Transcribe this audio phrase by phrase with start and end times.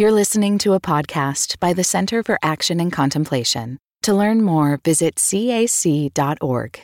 [0.00, 3.78] You're listening to a podcast by the Center for Action and Contemplation.
[4.02, 6.80] To learn more, visit cac.org.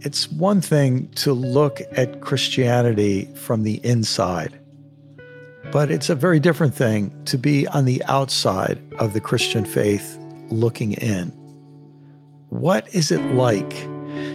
[0.00, 4.60] It's one thing to look at Christianity from the inside,
[5.72, 10.18] but it's a very different thing to be on the outside of the Christian faith
[10.50, 11.28] looking in.
[12.50, 13.70] What is it like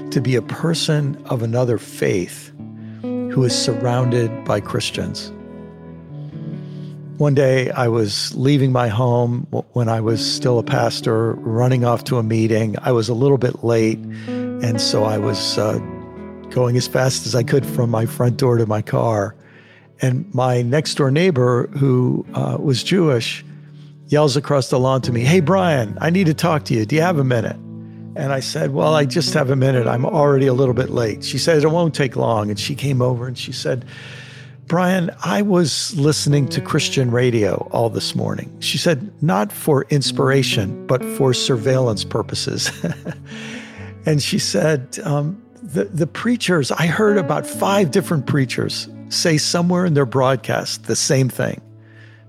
[0.10, 2.52] to be a person of another faith
[3.04, 5.32] who is surrounded by Christians?
[7.22, 12.04] One day I was leaving my home when I was still a pastor, running off
[12.06, 12.76] to a meeting.
[12.82, 15.78] I was a little bit late, and so I was uh,
[16.50, 19.36] going as fast as I could from my front door to my car.
[20.02, 23.46] And my next door neighbor, who uh, was Jewish,
[24.08, 26.88] yells across the lawn to me, Hey, Brian, I need to talk to you.
[26.88, 27.56] Do you have a minute?
[28.16, 29.86] And I said, Well, I just have a minute.
[29.86, 31.24] I'm already a little bit late.
[31.24, 32.50] She said, It won't take long.
[32.50, 33.86] And she came over and she said,
[34.68, 38.56] Brian, I was listening to Christian radio all this morning.
[38.62, 42.72] She said, not for inspiration, but for surveillance purposes.
[44.06, 49.86] and she said, um, the, the preachers, I heard about five different preachers say somewhere
[49.86, 51.62] in their broadcast the same thing.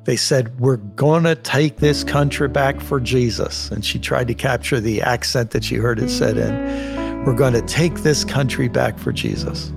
[0.05, 3.71] They said, We're going to take this country back for Jesus.
[3.71, 7.25] And she tried to capture the accent that she heard it said in.
[7.25, 9.73] We're going to take this country back for Jesus.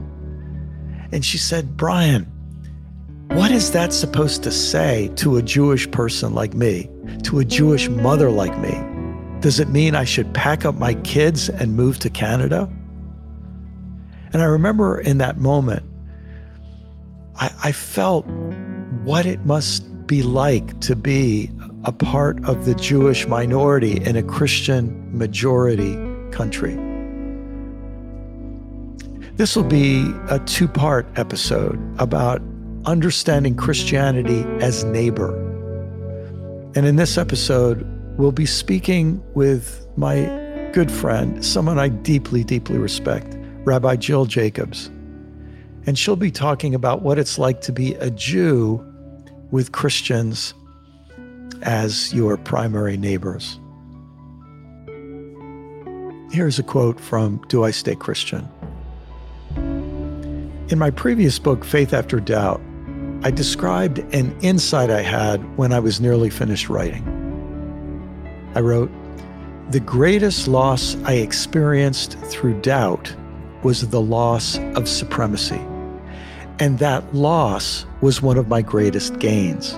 [1.12, 2.32] And she said, Brian,
[3.36, 6.90] what is that supposed to say to a Jewish person like me,
[7.24, 8.82] to a Jewish mother like me?
[9.42, 12.70] Does it mean I should pack up my kids and move to Canada?
[14.32, 15.84] And I remember in that moment,
[17.36, 18.26] I, I felt
[19.04, 21.52] what it must be like to be
[21.84, 25.96] a part of the Jewish minority in a Christian majority
[26.32, 26.76] country.
[29.36, 32.42] This will be a two part episode about
[32.86, 35.34] understanding Christianity as neighbor.
[36.76, 37.86] And in this episode,
[38.18, 40.26] we'll be speaking with my
[40.74, 44.88] good friend, someone I deeply, deeply respect, Rabbi Jill Jacobs.
[45.88, 48.84] And she'll be talking about what it's like to be a Jew
[49.52, 50.54] with Christians
[51.62, 53.60] as your primary neighbors.
[56.32, 58.50] Here's a quote from Do I Stay Christian?
[59.56, 62.60] In my previous book, Faith After Doubt,
[63.26, 67.04] I described an insight I had when I was nearly finished writing.
[68.54, 68.92] I wrote,
[69.72, 73.16] The greatest loss I experienced through doubt
[73.64, 75.60] was the loss of supremacy.
[76.60, 79.74] And that loss was one of my greatest gains.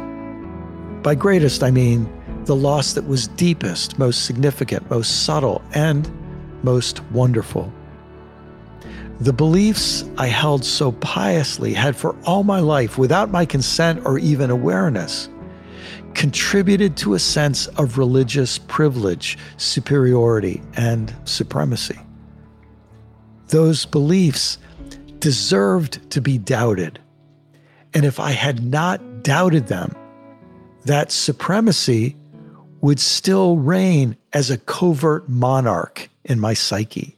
[1.01, 2.11] By greatest, I mean
[2.43, 6.11] the loss that was deepest, most significant, most subtle, and
[6.63, 7.71] most wonderful.
[9.19, 14.19] The beliefs I held so piously had for all my life, without my consent or
[14.19, 15.27] even awareness,
[16.13, 21.97] contributed to a sense of religious privilege, superiority, and supremacy.
[23.47, 24.59] Those beliefs
[25.17, 26.99] deserved to be doubted.
[27.95, 29.95] And if I had not doubted them,
[30.85, 32.15] that supremacy
[32.81, 37.16] would still reign as a covert monarch in my psyche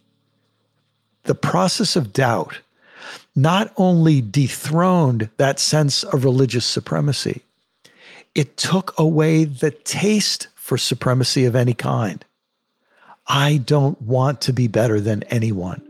[1.24, 2.60] the process of doubt
[3.36, 7.42] not only dethroned that sense of religious supremacy,
[8.36, 12.24] it took away the taste for supremacy of any kind.
[13.28, 15.82] I don't want to be better than anyone.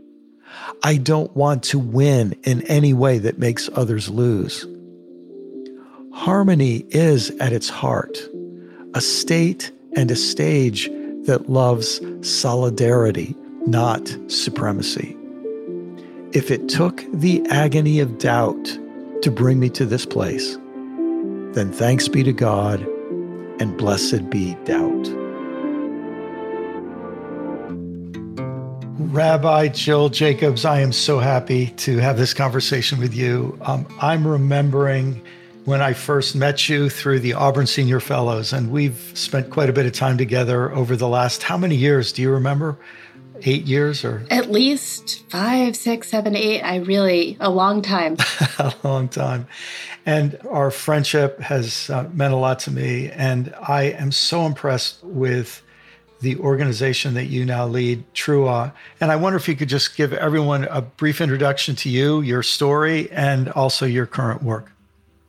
[0.82, 4.66] I don't want to win in any way that makes others lose.
[6.12, 8.18] Harmony is at its heart
[8.94, 10.88] a state and a stage
[11.26, 13.34] that loves solidarity,
[13.66, 15.16] not supremacy.
[16.32, 18.78] If it took the agony of doubt
[19.22, 20.56] to bring me to this place,
[21.54, 22.80] then thanks be to God
[23.60, 25.08] and blessed be doubt.
[29.12, 33.58] Rabbi Jill Jacobs, I am so happy to have this conversation with you.
[33.62, 35.20] Um, I'm remembering
[35.64, 39.72] when I first met you through the Auburn Senior Fellows, and we've spent quite a
[39.72, 42.12] bit of time together over the last how many years?
[42.12, 42.78] Do you remember?
[43.42, 44.24] Eight years or?
[44.30, 46.62] At least five six seven eight.
[46.62, 48.16] I really a long time.
[48.58, 49.46] A long time.
[50.06, 53.10] And our friendship has uh, meant a lot to me.
[53.10, 55.62] And i am so impressed with
[56.20, 58.72] the organization that you now lead T'ruah.
[59.00, 62.42] And i wonder if you could just give everyone a brief introduction to you your
[62.42, 64.72] story and also your current work.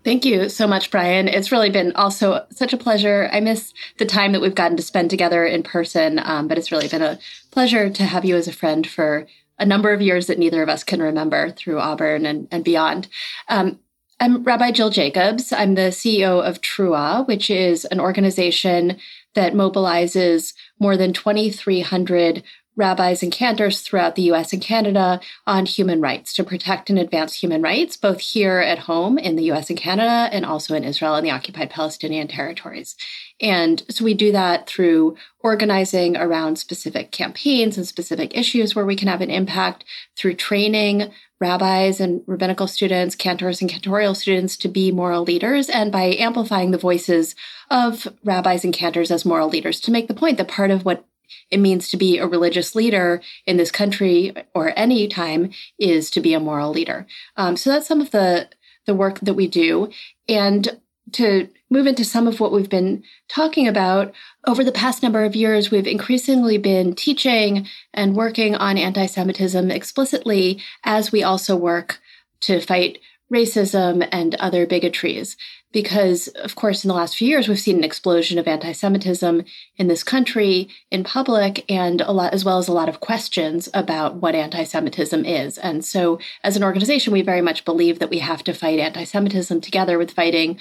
[0.04, 1.28] Thank you so much, Brian.
[1.28, 3.30] It's really been also such a pleasure.
[3.32, 6.72] I miss the time that we've gotten to spend together in person, um, but it's
[6.72, 7.20] really been a
[7.52, 9.28] pleasure to have you as a friend for
[9.60, 13.08] a number of years that neither of us can remember through Auburn and, and beyond.
[13.48, 13.80] Um,
[14.20, 15.52] I'm Rabbi Jill Jacobs.
[15.52, 18.98] I'm the CEO of T'ruah, which is an organization
[19.34, 22.44] that mobilizes more than 2,300
[22.76, 27.34] rabbis and cantors throughout the US and Canada on human rights to protect and advance
[27.34, 31.16] human rights, both here at home in the US and Canada and also in Israel
[31.16, 32.96] and the occupied Palestinian territories.
[33.42, 38.96] And so we do that through organizing around specific campaigns and specific issues where we
[38.96, 39.84] can have an impact,
[40.16, 45.92] through training rabbis and rabbinical students, cantors and cantorial students to be moral leaders, and
[45.92, 47.36] by amplifying the voices
[47.72, 51.04] of rabbis and cantors as moral leaders to make the point that part of what
[51.50, 56.22] it means to be a religious leader in this country or any time is to
[56.22, 57.06] be a moral leader.
[57.38, 58.50] Um, so that's some of the
[58.88, 59.90] the work that we do,
[60.28, 60.80] and
[61.12, 64.14] to move into some of what we've been talking about
[64.48, 70.62] over the past number of years, we've increasingly been teaching and working on anti-Semitism explicitly
[70.84, 72.00] as we also work
[72.42, 73.00] to fight
[73.32, 75.38] racism and other bigotries
[75.72, 79.44] because, of course, in the last few years, we've seen an explosion of anti Semitism
[79.78, 83.70] in this country in public, and a lot, as well as a lot of questions
[83.74, 85.58] about what anti Semitism is.
[85.58, 89.06] And so, as an organization, we very much believe that we have to fight anti
[89.06, 90.60] Semitism together with fighting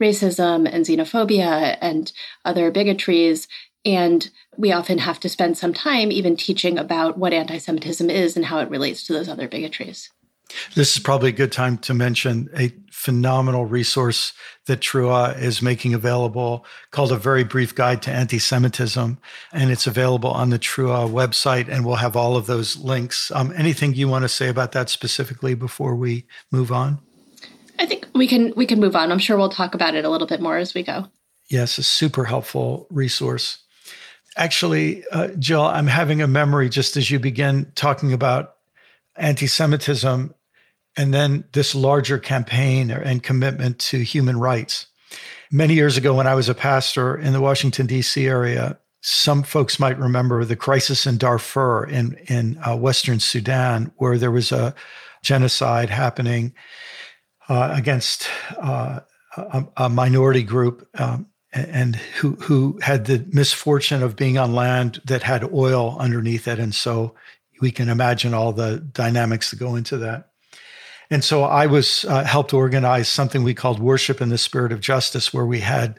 [0.00, 2.12] racism and xenophobia and
[2.44, 3.48] other bigotries.
[3.84, 8.36] And we often have to spend some time even teaching about what anti Semitism is
[8.36, 10.10] and how it relates to those other bigotries.
[10.74, 14.32] This is probably a good time to mention a phenomenal resource
[14.66, 19.18] that T'ruah is making available called A Very Brief Guide to Anti Semitism.
[19.52, 23.30] And it's available on the T'ruah website, and we'll have all of those links.
[23.30, 26.98] Um, anything you want to say about that specifically before we move on?
[27.78, 29.10] I think we can we can move on.
[29.10, 31.06] I'm sure we'll talk about it a little bit more as we go.
[31.48, 33.58] Yes, a super helpful resource.
[34.36, 38.56] Actually, uh, Jill, I'm having a memory just as you begin talking about
[39.16, 40.34] anti Semitism
[40.96, 44.86] and then this larger campaign and commitment to human rights.
[45.50, 48.26] Many years ago, when I was a pastor in the Washington, D.C.
[48.26, 54.18] area, some folks might remember the crisis in Darfur in, in uh, Western Sudan, where
[54.18, 54.74] there was a
[55.22, 56.54] genocide happening
[57.48, 58.28] uh, against
[58.58, 59.00] uh,
[59.36, 65.00] a, a, minority group um, and who, who had the misfortune of being on land
[65.04, 66.58] that had oil underneath it.
[66.58, 67.14] And so
[67.60, 70.29] we can imagine all the dynamics that go into that.
[71.10, 74.80] And so I was uh, helped organize something we called Worship in the Spirit of
[74.80, 75.98] Justice, where we had,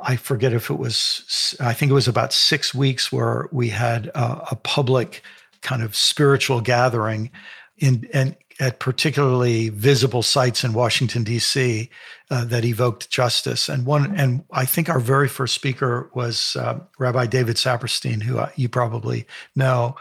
[0.00, 4.08] I forget if it was, I think it was about six weeks where we had
[4.08, 5.22] a, a public
[5.62, 7.30] kind of spiritual gathering
[7.78, 11.90] in and at particularly visible sites in Washington D.C.
[12.30, 13.68] Uh, that evoked justice.
[13.68, 18.38] And one, and I think our very first speaker was uh, Rabbi David Saperstein, who
[18.38, 19.96] uh, you probably know.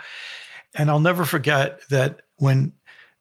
[0.74, 2.74] And I'll never forget that when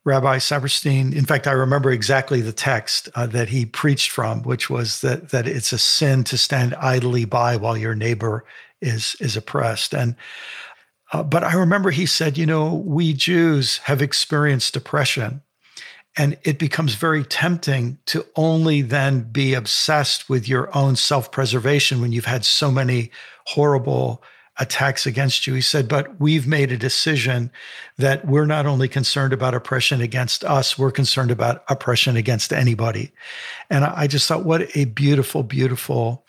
[0.04, 1.14] Rabbi Saperstein.
[1.14, 5.30] In fact, I remember exactly the text uh, that he preached from, which was that
[5.30, 8.44] that it's a sin to stand idly by while your neighbor
[8.82, 9.94] is is oppressed.
[9.94, 10.14] And
[11.12, 15.40] uh, but I remember he said, you know, we Jews have experienced depression,
[16.18, 22.02] and it becomes very tempting to only then be obsessed with your own self preservation
[22.02, 23.10] when you've had so many
[23.46, 24.22] horrible
[24.58, 25.54] attacks against you.
[25.54, 27.50] He said, but we've made a decision
[27.98, 33.12] that we're not only concerned about oppression against us, we're concerned about oppression against anybody.
[33.68, 36.24] And I just thought, what a beautiful, beautiful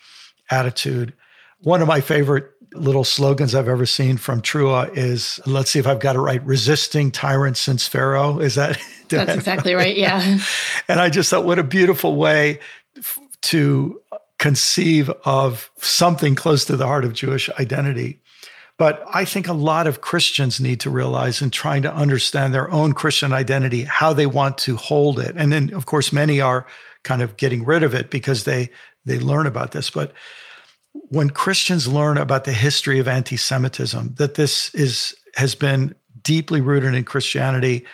[0.50, 1.12] attitude.
[1.60, 5.86] One of my favorite little slogans I've ever seen from T'ruah is let's see if
[5.86, 8.38] I've got it right resisting tyrants since Pharaoh.
[8.38, 8.78] Is that?
[9.08, 9.96] That's exactly right.
[9.96, 10.38] Yeah.
[10.88, 12.58] and I just thought, what a beautiful way
[13.42, 14.00] to
[14.38, 18.20] conceive of something close to the heart of Jewish identity.
[18.78, 22.70] But I think a lot of Christians need to realize in trying to understand their
[22.70, 25.34] own Christian identity, how they want to hold it.
[25.36, 26.66] And then, of course, many are
[27.02, 28.70] kind of getting rid of it because they
[29.06, 29.88] they learn about this.
[29.88, 30.12] But
[30.92, 36.94] when Christians learn about the history of anti-Semitism, that this is has been deeply rooted
[36.94, 37.86] in Christianity,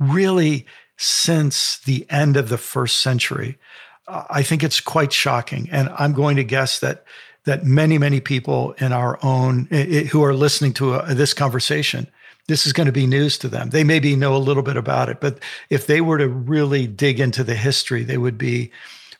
[0.00, 3.58] really since the end of the first century.
[4.06, 5.68] I think it's quite shocking.
[5.70, 7.04] And I'm going to guess that
[7.44, 11.34] that many, many people in our own it, who are listening to a, uh, this
[11.34, 12.06] conversation,
[12.48, 13.70] this is going to be news to them.
[13.70, 15.38] They maybe know a little bit about it, but
[15.70, 18.70] if they were to really dig into the history, they would be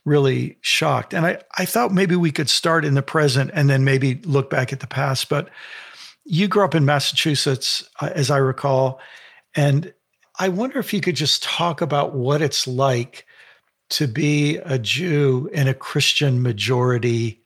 [0.04, 1.14] really shocked.
[1.14, 4.50] And I, I thought maybe we could start in the present and then maybe look
[4.50, 5.28] back at the past.
[5.28, 5.48] But
[6.24, 9.00] you grew up in Massachusetts, uh, as I recall.
[9.54, 9.92] And
[10.38, 13.26] I wonder if you could just talk about what it's like
[13.94, 17.40] to be a Jew in a Christian majority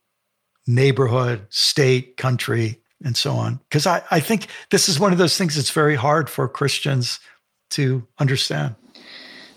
[0.65, 3.59] neighborhood, state, country, and so on.
[3.69, 7.19] Because I, I think this is one of those things that's very hard for Christians
[7.71, 8.75] to understand.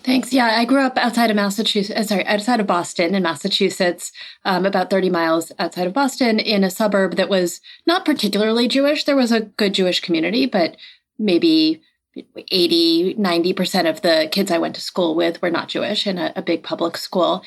[0.03, 0.33] Thanks.
[0.33, 1.97] Yeah, I grew up outside of Massachusetts.
[1.97, 4.11] Uh, sorry, outside of Boston in Massachusetts,
[4.45, 9.05] um, about 30 miles outside of Boston, in a suburb that was not particularly Jewish.
[9.05, 10.75] There was a good Jewish community, but
[11.17, 11.81] maybe
[12.15, 16.33] 80, 90% of the kids I went to school with were not Jewish in a,
[16.35, 17.43] a big public school.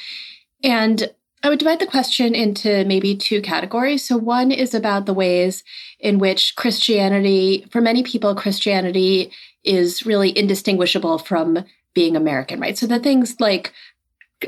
[0.63, 1.11] And
[1.43, 4.05] I would divide the question into maybe two categories.
[4.05, 5.63] So, one is about the ways
[6.01, 9.31] in which Christianity, for many people, Christianity
[9.63, 11.65] is really indistinguishable from
[11.97, 12.77] being American, right?
[12.79, 13.73] So the things like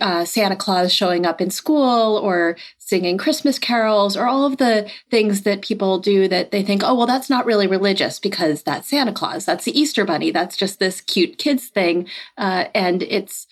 [0.01, 4.91] uh, Santa Claus showing up in school or singing Christmas carols or all of the
[5.11, 8.89] things that people do that they think, oh, well, that's not really religious because that's
[8.89, 9.45] Santa Claus.
[9.45, 10.31] That's the Easter Bunny.
[10.31, 12.09] That's just this cute kids thing.
[12.37, 13.47] Uh, and it's,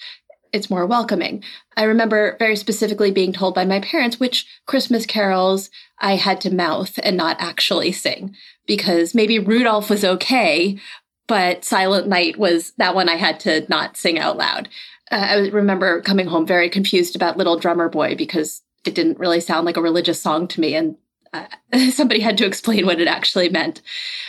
[0.52, 1.44] it's more welcoming.
[1.76, 6.54] I remember very specifically being told by my parents which Christmas carols I had to
[6.54, 8.34] mouth and not actually sing
[8.66, 10.78] because maybe Rudolph was okay,
[11.26, 14.68] but Silent Night was that one I had to not sing out loud.
[15.10, 19.40] Uh, I remember coming home very confused about Little Drummer Boy because it didn't really
[19.40, 20.96] sound like a religious song to me, and
[21.32, 21.46] uh,
[21.90, 23.82] somebody had to explain what it actually meant.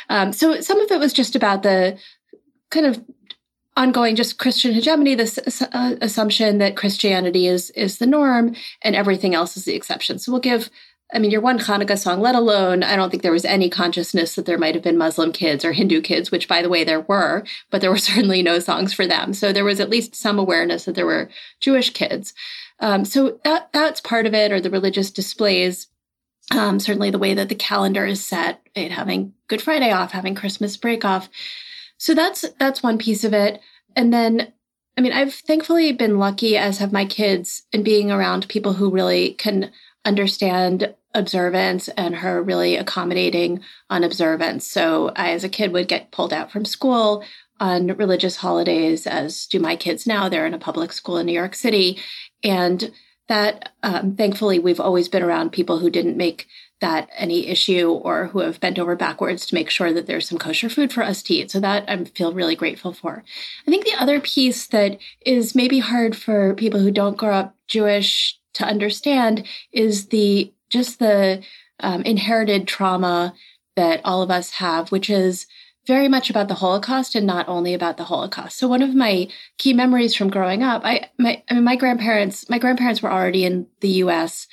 [0.09, 1.97] Um, so some of it was just about the
[2.69, 3.03] kind of
[3.77, 9.35] ongoing just Christian hegemony, this uh, assumption that Christianity is is the norm and everything
[9.35, 10.19] else is the exception.
[10.19, 10.69] So we'll give
[11.13, 14.35] I mean, your one Hanukkah song, let alone, I don't think there was any consciousness
[14.35, 16.99] that there might have been Muslim kids or Hindu kids, which, by the way, there
[17.01, 19.33] were, but there were certainly no songs for them.
[19.33, 21.29] So there was at least some awareness that there were
[21.61, 22.33] Jewish kids.
[22.79, 25.87] Um, so that, that's part of it, or the religious displays.
[26.51, 30.35] Um, certainly the way that the calendar is set, right, having Good Friday off, having
[30.35, 31.29] Christmas break off.
[31.97, 33.59] So that's that's one piece of it.
[33.95, 34.53] And then
[34.97, 38.89] I mean, I've thankfully been lucky, as have my kids, in being around people who
[38.89, 39.71] really can
[40.07, 43.59] understand observance and her really accommodating
[43.89, 44.65] on observance.
[44.65, 47.23] So I, as a kid, would get pulled out from school
[47.59, 50.29] on religious holidays, as do my kids now.
[50.29, 51.99] They're in a public school in New York City.
[52.43, 52.91] And
[53.27, 56.47] that, um, thankfully, we've always been around people who didn't make
[56.79, 60.37] that any issue or who have bent over backwards to make sure that there's some
[60.37, 61.49] kosher food for us to eat.
[61.49, 63.23] So that I feel really grateful for.
[63.67, 67.55] I think the other piece that is maybe hard for people who don't grow up
[67.67, 71.43] Jewish to understand is the just the
[71.79, 73.33] um, inherited trauma
[73.75, 75.47] that all of us have, which is
[75.85, 78.57] very much about the Holocaust and not only about the Holocaust.
[78.57, 82.49] So one of my key memories from growing up, I my I mean, my grandparents
[82.49, 84.47] my grandparents were already in the U.S.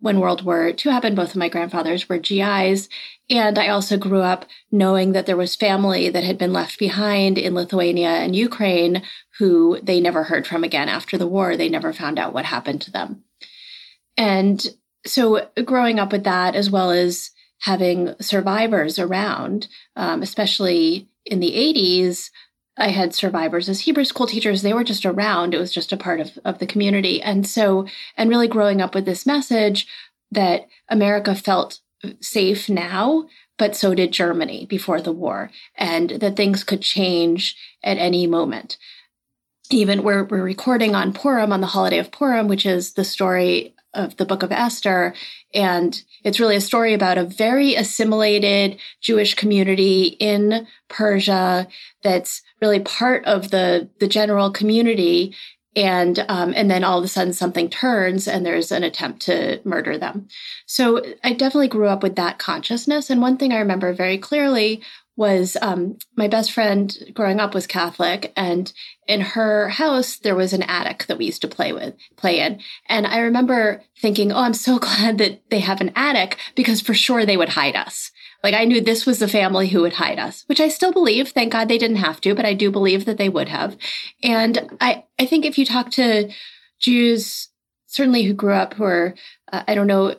[0.00, 1.16] when World War II happened.
[1.16, 2.88] Both of my grandfathers were GIs,
[3.28, 7.36] and I also grew up knowing that there was family that had been left behind
[7.36, 9.02] in Lithuania and Ukraine
[9.38, 11.56] who they never heard from again after the war.
[11.56, 13.24] They never found out what happened to them.
[14.18, 14.66] And
[15.06, 21.52] so growing up with that, as well as having survivors around, um, especially in the
[21.52, 22.30] 80s,
[22.76, 24.62] I had survivors as Hebrew school teachers.
[24.62, 25.54] They were just around.
[25.54, 27.20] It was just a part of, of the community.
[27.22, 29.86] And so, and really growing up with this message
[30.30, 31.80] that America felt
[32.20, 37.98] safe now, but so did Germany before the war, and that things could change at
[37.98, 38.76] any moment.
[39.70, 43.74] Even we're, we're recording on Purim, on the holiday of Purim, which is the story
[43.94, 45.14] of the book of Esther.
[45.54, 51.68] And it's really a story about a very assimilated Jewish community in Persia
[52.02, 55.34] that's really part of the, the general community.
[55.76, 59.60] And um, and then all of a sudden something turns and there's an attempt to
[59.64, 60.26] murder them.
[60.66, 63.10] So I definitely grew up with that consciousness.
[63.10, 64.82] And one thing I remember very clearly
[65.18, 68.72] was um, my best friend growing up was Catholic, and
[69.08, 72.60] in her house there was an attic that we used to play with, play in.
[72.88, 76.94] And I remember thinking, "Oh, I'm so glad that they have an attic because for
[76.94, 78.12] sure they would hide us."
[78.44, 81.30] Like I knew this was the family who would hide us, which I still believe.
[81.30, 83.76] Thank God they didn't have to, but I do believe that they would have.
[84.22, 86.30] And I, I think if you talk to
[86.78, 87.48] Jews,
[87.86, 89.14] certainly who grew up who are,
[89.52, 90.14] uh, I don't know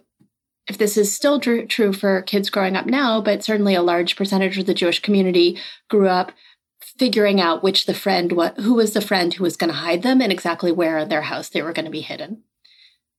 [0.69, 4.15] if this is still tr- true for kids growing up now, but certainly a large
[4.15, 5.57] percentage of the Jewish community
[5.89, 6.31] grew up
[6.79, 10.03] figuring out which the friend what who was the friend who was going to hide
[10.03, 12.43] them and exactly where in their house they were going to be hidden.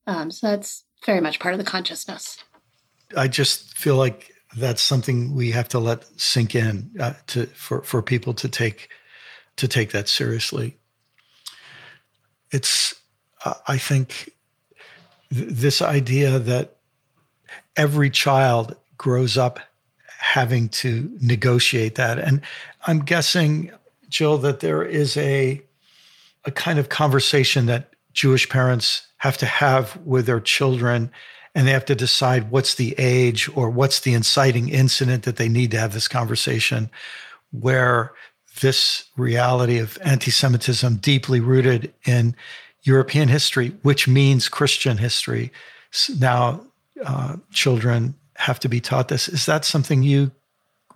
[0.06, 2.38] Um, so that's very much part of the consciousness.
[3.16, 7.82] I just feel like that's something we have to let sink in uh, to for
[7.82, 8.88] for people to take
[9.56, 10.78] to take that seriously.
[12.52, 12.94] It's
[13.44, 14.30] uh, I think
[15.32, 16.79] th- this idea that
[17.80, 19.58] every child grows up
[20.18, 22.18] having to negotiate that.
[22.18, 22.42] And
[22.86, 23.72] I'm guessing,
[24.10, 25.62] Jill, that there is a
[26.44, 31.10] a kind of conversation that Jewish parents have to have with their children,
[31.54, 35.48] and they have to decide what's the age or what's the inciting incident that they
[35.48, 36.90] need to have this conversation,
[37.50, 38.12] where
[38.60, 42.36] this reality of anti Semitism deeply rooted in
[42.82, 45.50] European history, which means Christian history.
[46.18, 46.60] Now,
[47.04, 49.28] uh, children have to be taught this.
[49.28, 50.32] Is that something you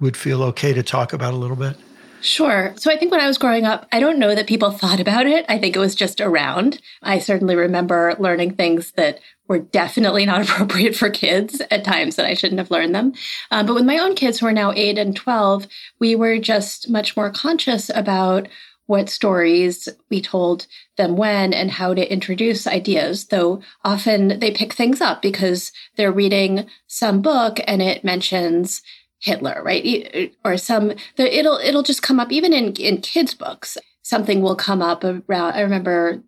[0.01, 1.77] would feel okay to talk about a little bit?
[2.21, 2.73] Sure.
[2.77, 5.27] So I think when I was growing up, I don't know that people thought about
[5.27, 5.45] it.
[5.49, 6.81] I think it was just around.
[7.03, 12.25] I certainly remember learning things that were definitely not appropriate for kids at times that
[12.25, 13.13] I shouldn't have learned them.
[13.51, 15.67] Um, but with my own kids who are now eight and 12,
[16.01, 18.49] we were just much more conscious about
[18.87, 24.73] what stories we told them when and how to introduce ideas, though often they pick
[24.73, 28.83] things up because they're reading some book and it mentions
[29.21, 30.35] Hitler, right?
[30.45, 33.79] Or some it'll it'll just come up even in in kids books.
[34.03, 35.55] Something will come up around.
[35.55, 36.23] I remember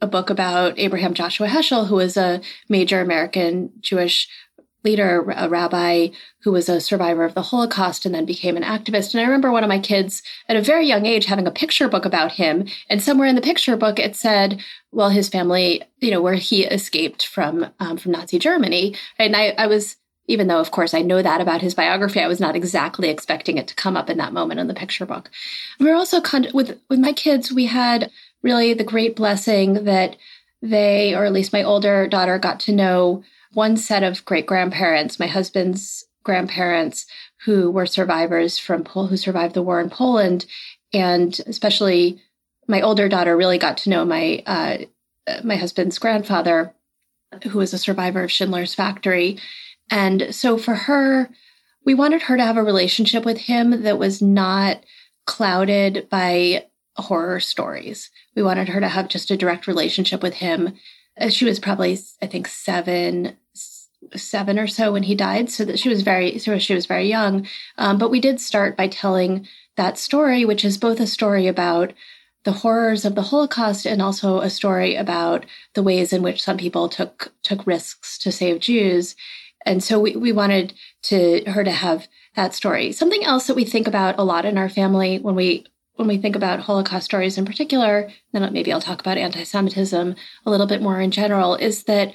[0.00, 4.28] a book about Abraham Joshua Heschel, who was a major American Jewish
[4.84, 6.08] leader, a rabbi
[6.42, 9.12] who was a survivor of the Holocaust and then became an activist.
[9.12, 11.88] And I remember one of my kids at a very young age having a picture
[11.88, 12.66] book about him.
[12.88, 16.64] And somewhere in the picture book, it said, well, his family, you know, where he
[16.64, 18.94] escaped from um, from Nazi Germany.
[19.18, 19.96] And I, I was
[20.28, 23.56] even though of course i know that about his biography i was not exactly expecting
[23.56, 25.30] it to come up in that moment in the picture book
[25.80, 28.10] we were also con- with with my kids we had
[28.42, 30.16] really the great blessing that
[30.60, 35.18] they or at least my older daughter got to know one set of great grandparents
[35.18, 37.06] my husband's grandparents
[37.44, 40.46] who were survivors from Pol- who survived the war in poland
[40.92, 42.20] and especially
[42.66, 44.78] my older daughter really got to know my uh,
[45.44, 46.74] my husband's grandfather
[47.50, 49.38] who was a survivor of schindler's factory
[49.90, 51.30] and so for her,
[51.84, 54.84] we wanted her to have a relationship with him that was not
[55.26, 58.10] clouded by horror stories.
[58.34, 60.74] We wanted her to have just a direct relationship with him.
[61.20, 63.36] Uh, she was probably, I think, seven,
[64.14, 65.50] seven or so when he died.
[65.50, 67.46] So that she was very, so she was very young.
[67.76, 69.46] Um, but we did start by telling
[69.76, 71.92] that story, which is both a story about
[72.44, 75.44] the horrors of the Holocaust and also a story about
[75.74, 79.16] the ways in which some people took took risks to save Jews
[79.68, 80.72] and so we, we wanted
[81.04, 82.92] to her to have that story.
[82.92, 85.66] Something else that we think about a lot in our family when we
[85.98, 90.14] when we think about Holocaust stories in particular, then maybe I'll talk about anti-Semitism
[90.46, 92.12] a little bit more in general, is that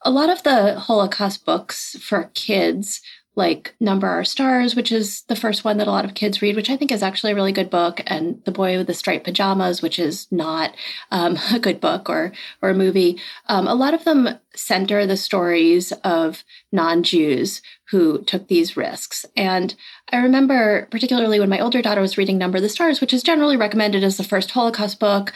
[0.00, 3.02] a lot of the Holocaust books for kids
[3.34, 6.56] like Number Our Stars, which is the first one that a lot of kids read,
[6.56, 9.26] which I think is actually a really good book, and The Boy with the Striped
[9.26, 10.74] Pajamas, which is not
[11.10, 13.20] um, a good book or or a movie.
[13.48, 19.24] Um, a lot of them center the stories of non-Jews who took these risks.
[19.36, 19.74] And
[20.12, 23.56] I remember particularly when my older daughter was reading Number the Stars, which is generally
[23.56, 25.32] recommended as the first Holocaust book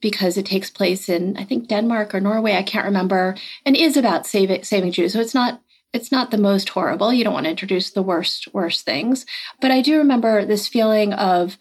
[0.00, 3.96] because it takes place in I think Denmark or Norway, I can't remember, and is
[3.96, 5.14] about saving saving Jews.
[5.14, 5.62] So it's not
[5.94, 7.12] it's not the most horrible.
[7.12, 9.24] You don't want to introduce the worst, worst things.
[9.60, 11.56] But I do remember this feeling of,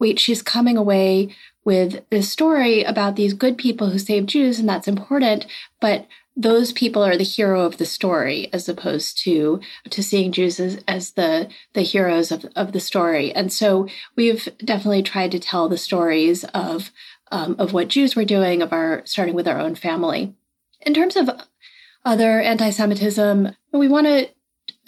[0.00, 4.66] wait, she's coming away with this story about these good people who saved Jews, and
[4.66, 5.46] that's important.
[5.80, 10.58] But those people are the hero of the story as opposed to to seeing Jews
[10.58, 13.32] as, as the the heroes of, of the story.
[13.32, 16.90] And so we've definitely tried to tell the stories of
[17.30, 20.34] um, of what Jews were doing, of our starting with our own family.
[20.80, 21.30] In terms of
[22.04, 23.54] other anti Semitism.
[23.72, 24.28] We want to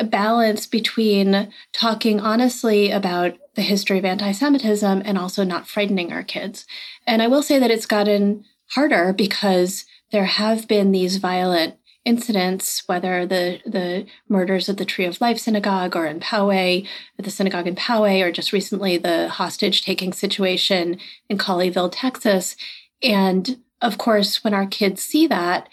[0.05, 6.23] balance between talking honestly about the history of anti Semitism and also not frightening our
[6.23, 6.67] kids.
[7.07, 12.85] And I will say that it's gotten harder because there have been these violent incidents,
[12.87, 16.87] whether the the murders at the Tree of Life synagogue or in Poway,
[17.19, 22.57] at the synagogue in Poway, or just recently the hostage taking situation in Colleyville, Texas.
[23.03, 25.69] And of course, when our kids see that,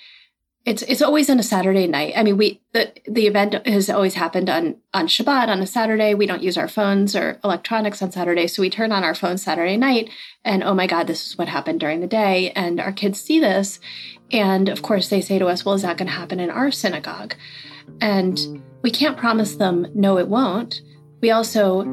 [0.65, 2.13] it's it's always on a Saturday night.
[2.15, 6.13] I mean, we the the event has always happened on on Shabbat on a Saturday.
[6.13, 9.43] We don't use our phones or electronics on Saturday, so we turn on our phones
[9.43, 10.09] Saturday night,
[10.45, 12.51] and oh my God, this is what happened during the day.
[12.51, 13.79] And our kids see this,
[14.31, 16.71] and of course they say to us, "Well, is that going to happen in our
[16.71, 17.35] synagogue?"
[17.99, 20.81] And we can't promise them, no, it won't.
[21.21, 21.83] We also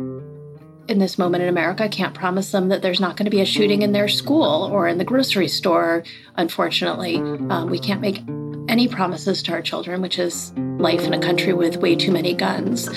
[0.90, 3.46] in this moment in America can't promise them that there's not going to be a
[3.46, 6.02] shooting in their school or in the grocery store.
[6.36, 8.22] Unfortunately, um, we can't make
[8.68, 12.34] any promises to our children, which is life in a country with way too many
[12.34, 12.88] guns.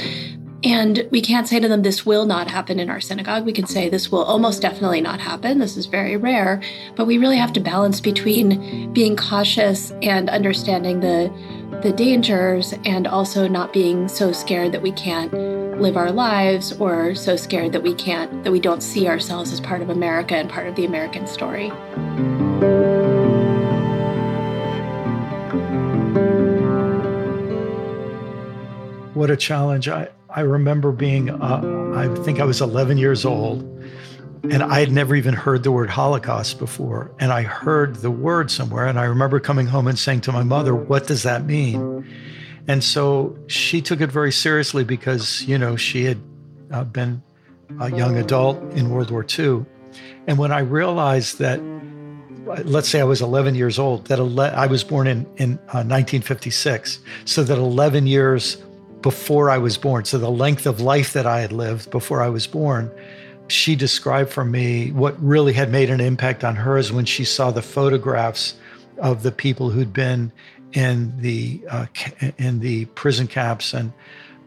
[0.64, 3.46] And we can't say to them, this will not happen in our synagogue.
[3.46, 5.60] We can say, this will almost definitely not happen.
[5.60, 6.62] This is very rare.
[6.96, 11.32] But we really have to balance between being cautious and understanding the,
[11.84, 15.34] the dangers and also not being so scared that we can't
[15.80, 19.60] live our lives or so scared that we can't, that we don't see ourselves as
[19.60, 21.72] part of America and part of the American story.
[29.24, 29.88] what a challenge.
[29.88, 33.62] I, I remember being, uh, I think I was 11 years old,
[34.52, 37.10] And I had never even heard the word Holocaust before.
[37.22, 38.86] And I heard the word somewhere.
[38.86, 42.06] And I remember coming home and saying to my mother, What does that mean?
[42.68, 46.22] And so she took it very seriously because, you know, she had
[46.72, 47.22] uh, been
[47.80, 49.66] a young adult in World War II.
[50.28, 51.62] And when I realized that,
[52.66, 55.84] let's say I was 11 years old, that ele- I was born in, in uh,
[55.84, 58.58] 1956, so that 11 years
[59.02, 62.30] before I was born, so the length of life that I had lived before I
[62.30, 62.90] was born,
[63.48, 67.26] she described for me what really had made an impact on her is when she
[67.26, 68.56] saw the photographs
[69.00, 70.32] of the people who'd been
[70.74, 71.86] in the uh,
[72.38, 73.94] in the prison camps and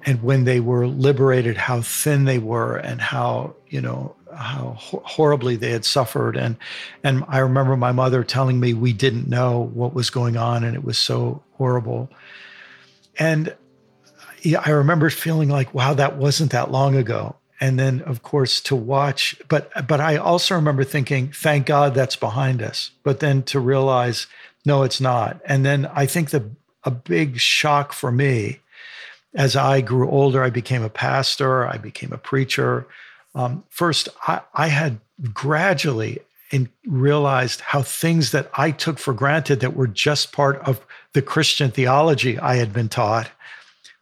[0.05, 5.57] and when they were liberated, how thin they were and how you know how horribly
[5.57, 6.37] they had suffered.
[6.37, 6.57] And
[7.03, 10.77] and I remember my mother telling me we didn't know what was going on and
[10.77, 12.09] it was so horrible.
[13.19, 13.55] And
[14.61, 17.37] I remember feeling like wow that wasn't that long ago.
[17.59, 22.17] And then of course to watch but but i also remember thinking thank god that's
[22.17, 22.91] behind us.
[23.03, 24.27] But then to realize
[24.66, 26.44] no it's not and then i think the
[26.85, 28.61] a big shock for me
[29.35, 32.87] as i grew older i became a pastor i became a preacher
[33.35, 34.98] um, first I, I had
[35.33, 36.20] gradually
[36.52, 41.22] and realized how things that i took for granted that were just part of the
[41.22, 43.31] christian theology i had been taught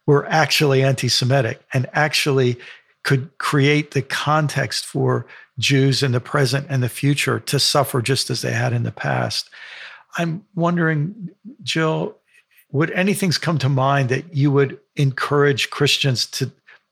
[0.05, 2.57] were actually anti-semitic and actually
[3.03, 5.25] could create the context for
[5.57, 8.91] Jews in the present and the future to suffer just as they had in the
[8.91, 9.49] past.
[10.17, 11.29] I'm wondering,
[11.63, 12.15] Jill,
[12.71, 16.51] would anything's come to mind that you would encourage Christians to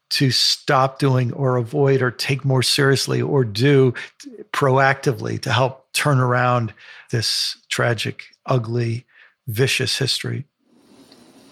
[0.09, 3.91] to stop doing or avoid or take more seriously or do
[4.51, 6.71] proactively to help turn around
[7.09, 9.05] this tragic, ugly,
[9.47, 10.45] vicious history?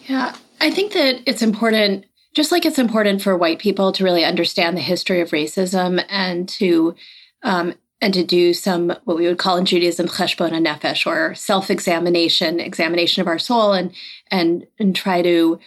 [0.05, 4.23] Yeah, I think that it's important just like it's important for white people to really
[4.23, 6.95] understand the history of racism and to
[7.43, 12.59] um, and to do some what we would call in Judaism cheshbon nefesh or self-examination,
[12.59, 13.93] examination of our soul, and
[14.31, 15.59] and and try to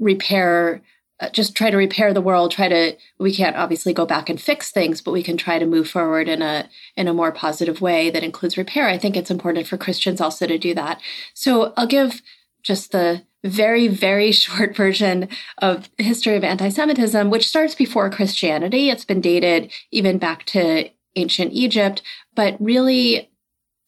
[0.00, 0.82] repair,
[1.20, 2.50] uh, just try to repair the world.
[2.50, 5.66] Try to we can't obviously go back and fix things, but we can try to
[5.66, 8.88] move forward in a in a more positive way that includes repair.
[8.88, 11.00] I think it's important for Christians also to do that.
[11.34, 12.20] So I'll give
[12.62, 15.28] just the very, very short version
[15.58, 18.90] of history of anti-Semitism, which starts before Christianity.
[18.90, 22.02] It's been dated even back to ancient Egypt,
[22.34, 23.30] but really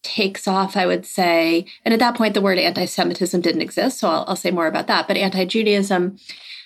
[0.03, 1.65] takes off, I would say.
[1.85, 4.87] And at that point, the word anti-Semitism didn't exist, so I'll, I'll say more about
[4.87, 5.07] that.
[5.07, 6.17] But anti-Judaism,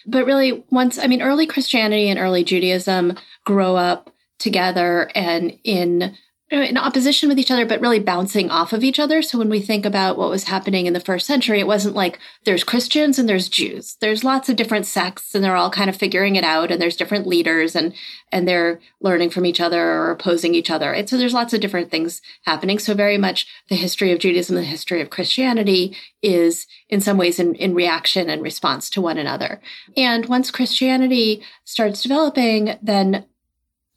[0.08, 3.16] but really, once I mean, early Christianity and early Judaism
[3.46, 6.16] grow up together and in
[6.50, 9.22] in opposition with each other, but really bouncing off of each other.
[9.22, 12.20] So when we think about what was happening in the first century, it wasn't like
[12.46, 13.98] there's Christians and there's Jews.
[14.00, 16.96] There's lots of different sects and they're all kind of figuring it out and there's
[16.96, 17.94] different leaders and
[18.32, 20.92] and they're learning from each other or opposing each other.
[20.92, 21.10] Right?
[21.10, 22.80] So there's lots of different things happening.
[22.80, 27.40] So very much the history of Judaism, the history of Christianity is in some ways
[27.40, 29.60] in, in reaction and response to one another.
[29.98, 33.26] And once Christianity starts developing, then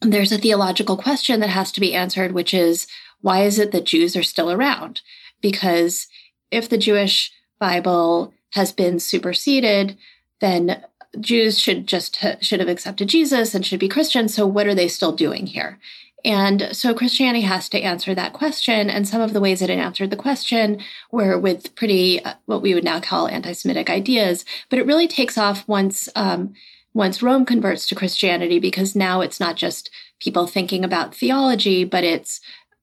[0.01, 2.87] there's a theological question that has to be answered, which is
[3.21, 5.03] why is it that Jews are still around?
[5.41, 6.07] Because
[6.51, 9.97] if the Jewish Bible has been superseded,
[10.41, 10.83] then
[11.19, 14.35] Jews should just ha- should have accepted Jesus and should be Christians.
[14.35, 15.79] So what are they still doing here?
[16.25, 18.91] And so Christianity has to answer that question.
[18.91, 22.63] And some of the ways that it answered the question were with pretty, uh, what
[22.63, 24.45] we would now call anti Semitic ideas.
[24.69, 26.55] But it really takes off once um,
[26.93, 32.05] once Rome converts to Christianity, because now it's not just people thinking about theology, but
[32.05, 32.41] it's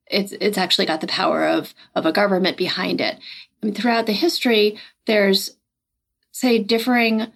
[0.09, 3.19] it's it's actually got the power of of a government behind it.
[3.61, 5.57] Mean, throughout the history, there's
[6.31, 7.27] say differing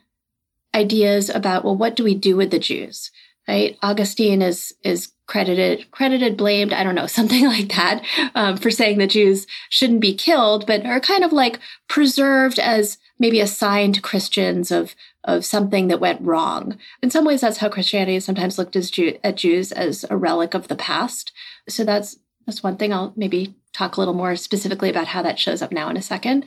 [0.74, 3.12] ideas about well, what do we do with the Jews?
[3.48, 3.78] Right?
[3.82, 8.04] Augustine is is credited credited blamed I don't know something like that
[8.36, 12.98] um, for saying the Jews shouldn't be killed, but are kind of like preserved as
[13.22, 16.80] maybe assigned Christians of of something that went wrong.
[17.04, 20.18] In some ways, that's how Christianity is sometimes looked as Jew, at Jews as a
[20.18, 21.32] relic of the past.
[21.70, 22.92] So that's that's one thing.
[22.92, 26.02] I'll maybe talk a little more specifically about how that shows up now in a
[26.02, 26.46] second.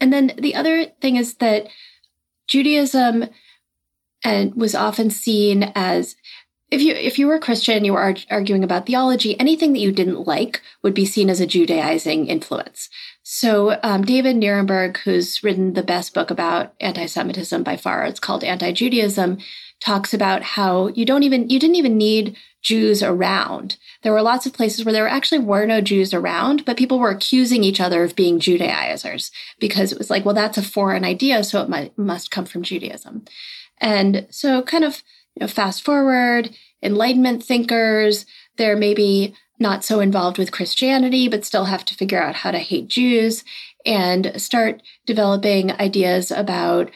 [0.00, 1.68] And then the other thing is that
[2.48, 3.26] Judaism
[4.24, 6.16] and was often seen as
[6.70, 9.38] if you if you were a Christian, you were arguing about theology.
[9.38, 12.88] Anything that you didn't like would be seen as a Judaizing influence.
[13.28, 18.44] So um, David Nirenberg, who's written the best book about anti-Semitism by far, it's called
[18.44, 19.38] Anti-Judaism,
[19.80, 23.78] talks about how you don't even you didn't even need Jews around.
[24.02, 27.10] There were lots of places where there actually were no Jews around, but people were
[27.10, 31.42] accusing each other of being Judaizers because it was like, well, that's a foreign idea,
[31.42, 33.24] so it might, must come from Judaism.
[33.78, 35.02] And so, kind of
[35.34, 38.24] you know, fast forward, Enlightenment thinkers,
[38.56, 42.50] there may maybe not so involved with Christianity, but still have to figure out how
[42.50, 43.44] to hate Jews
[43.84, 46.90] and start developing ideas about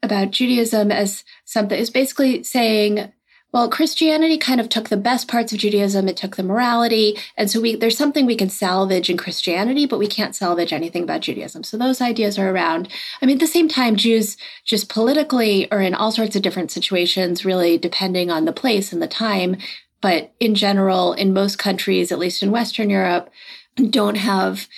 [0.00, 3.12] about Judaism as something is basically saying
[3.50, 6.06] well, Christianity kind of took the best parts of Judaism.
[6.06, 7.16] It took the morality.
[7.34, 11.02] And so we, there's something we can salvage in Christianity, but we can't salvage anything
[11.02, 11.64] about Judaism.
[11.64, 12.88] So those ideas are around.
[13.22, 16.70] I mean, at the same time, Jews just politically are in all sorts of different
[16.70, 19.56] situations, really depending on the place and the time.
[20.00, 23.30] But in general, in most countries, at least in Western Europe,
[23.90, 24.68] don't have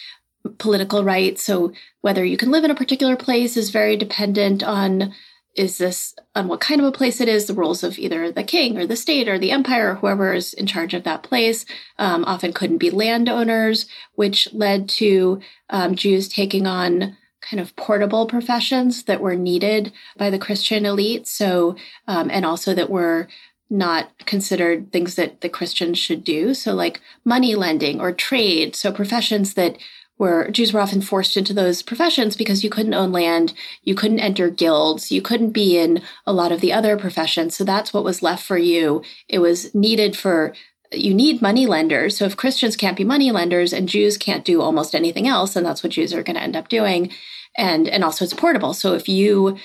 [0.59, 1.43] political rights.
[1.43, 5.15] So whether you can live in a particular place is very dependent on
[5.57, 8.45] is this on what kind of a place it is, the rules of either the
[8.45, 11.67] king or the state or the empire or whoever is in charge of that place.
[11.99, 18.27] Um, often couldn't be landowners, which led to um, Jews taking on kind of portable
[18.27, 21.27] professions that were needed by the Christian elite.
[21.27, 21.75] So,
[22.07, 23.29] um, and also that were
[23.71, 26.55] not considered things that the Christians should do.
[26.55, 28.75] So, like money lending or trade.
[28.75, 29.79] So, professions that
[30.17, 33.55] where Jews were often forced into those professions because you couldn't own land,
[33.85, 37.57] you couldn't enter guilds, you couldn't be in a lot of the other professions.
[37.57, 39.03] So that's what was left for you.
[39.29, 40.53] It was needed for
[40.93, 42.19] you need money lenders.
[42.19, 45.65] So if Christians can't be money lenders and Jews can't do almost anything else, and
[45.65, 47.11] that's what Jews are going to end up doing.
[47.57, 48.75] And and also it's portable.
[48.75, 49.57] So if you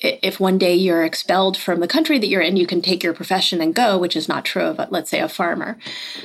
[0.00, 3.12] if one day you're expelled from the country that you're in, you can take your
[3.12, 5.78] profession and go, which is not true of, let's say, a farmer.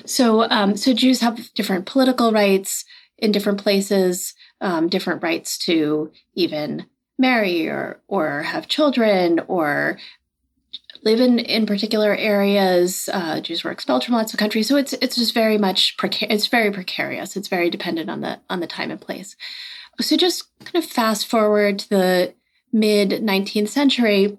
[0.05, 2.85] So, um, so Jews have different political rights,
[3.17, 6.85] in different places, um, different rights to even
[7.17, 9.97] marry or or have children or
[11.03, 13.09] live in in particular areas.
[13.11, 16.47] Uh, Jews were expelled from lots of countries, so it's it's just very much it's
[16.47, 17.37] very precarious.
[17.37, 19.35] It's very dependent on the on the time and place.
[20.01, 22.33] So just kind of fast forward to the
[22.75, 24.37] mid 19th century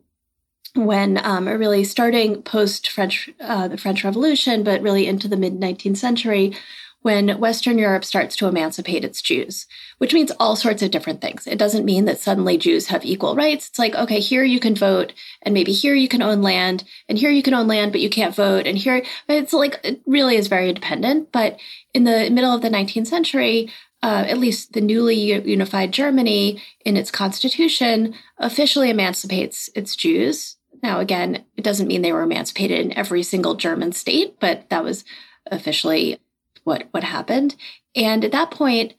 [0.75, 5.59] when um, really starting post French uh, the French Revolution, but really into the mid
[5.59, 6.55] 19th century,
[7.01, 9.67] when Western Europe starts to emancipate its Jews,
[9.99, 11.47] which means all sorts of different things.
[11.47, 13.69] It doesn't mean that suddenly Jews have equal rights.
[13.69, 17.17] It's like, okay, here you can vote, and maybe here you can own land, and
[17.17, 20.37] here you can own land, but you can't vote, and here, it's like, it really
[20.37, 21.33] is very independent.
[21.33, 21.59] But
[21.95, 23.71] in the middle of the 19th century,
[24.07, 30.59] uh, at least the newly unified Germany in its constitution officially emancipates its Jews.
[30.81, 34.85] Now, again, it doesn't mean they were emancipated in every single German state, but that
[34.85, 35.05] was
[35.51, 36.21] officially
[36.63, 37.57] what what happened.
[37.97, 38.95] And at that point,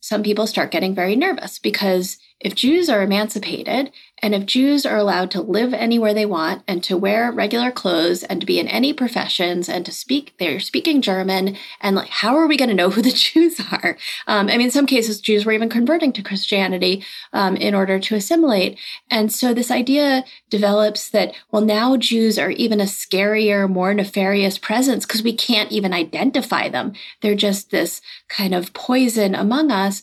[0.00, 4.96] some people start getting very nervous because if Jews are emancipated and if Jews are
[4.96, 8.68] allowed to live anywhere they want and to wear regular clothes and to be in
[8.68, 11.56] any professions and to speak, they're speaking German.
[11.80, 13.96] And like, how are we going to know who the Jews are?
[14.26, 17.98] Um, I mean, in some cases, Jews were even converting to Christianity um, in order
[17.98, 18.78] to assimilate.
[19.10, 24.58] And so this idea develops that, well, now Jews are even a scarier, more nefarious
[24.58, 26.92] presence because we can't even identify them.
[27.20, 30.02] They're just this kind of poison among us.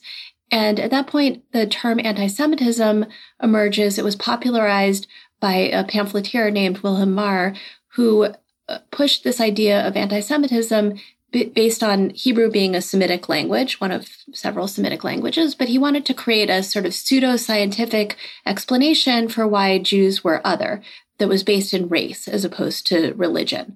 [0.52, 3.06] And at that point, the term anti Semitism
[3.42, 3.98] emerges.
[3.98, 5.08] It was popularized
[5.40, 7.56] by a pamphleteer named Wilhelm Marr,
[7.90, 8.30] who
[8.68, 11.00] uh, pushed this idea of anti Semitism
[11.54, 16.06] based on Hebrew being a Semitic language, one of several Semitic languages, but he wanted
[16.06, 20.82] to create a sort of pseudo scientific explanation for why Jews were other
[21.18, 23.76] that was based in race as opposed to religion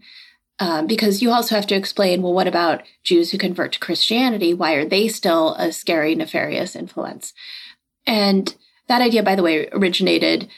[0.59, 4.53] um, because you also have to explain well, what about Jews who convert to Christianity?
[4.53, 7.33] Why are they still a scary, nefarious influence?
[8.05, 8.55] And
[8.87, 10.49] that idea, by the way, originated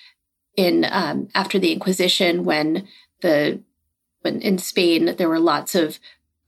[0.55, 2.87] in um, after the Inquisition, when
[3.21, 3.61] the
[4.21, 5.99] when in Spain there were lots of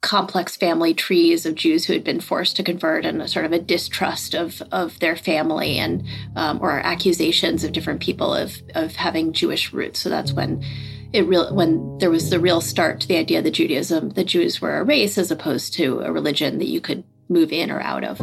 [0.01, 3.51] complex family trees of Jews who had been forced to convert, and a sort of
[3.51, 6.03] a distrust of of their family, and
[6.35, 9.99] um, or accusations of different people of of having Jewish roots.
[9.99, 10.63] So that's when
[11.13, 14.59] it real when there was the real start to the idea that Judaism, the Jews
[14.59, 18.03] were a race as opposed to a religion that you could move in or out
[18.03, 18.17] of.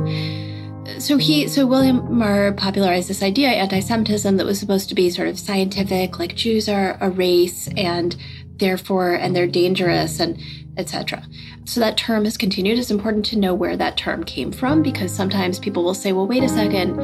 [1.00, 5.28] So he, so William Marr popularized this idea, anti-Semitism, that was supposed to be sort
[5.28, 8.16] of scientific, like Jews are a race and
[8.56, 10.38] therefore, and they're dangerous and
[10.76, 11.22] etc.
[11.64, 12.78] So that term has continued.
[12.78, 16.26] It's important to know where that term came from because sometimes people will say, well,
[16.26, 16.98] wait a second,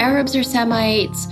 [0.00, 1.28] Arabs are Semites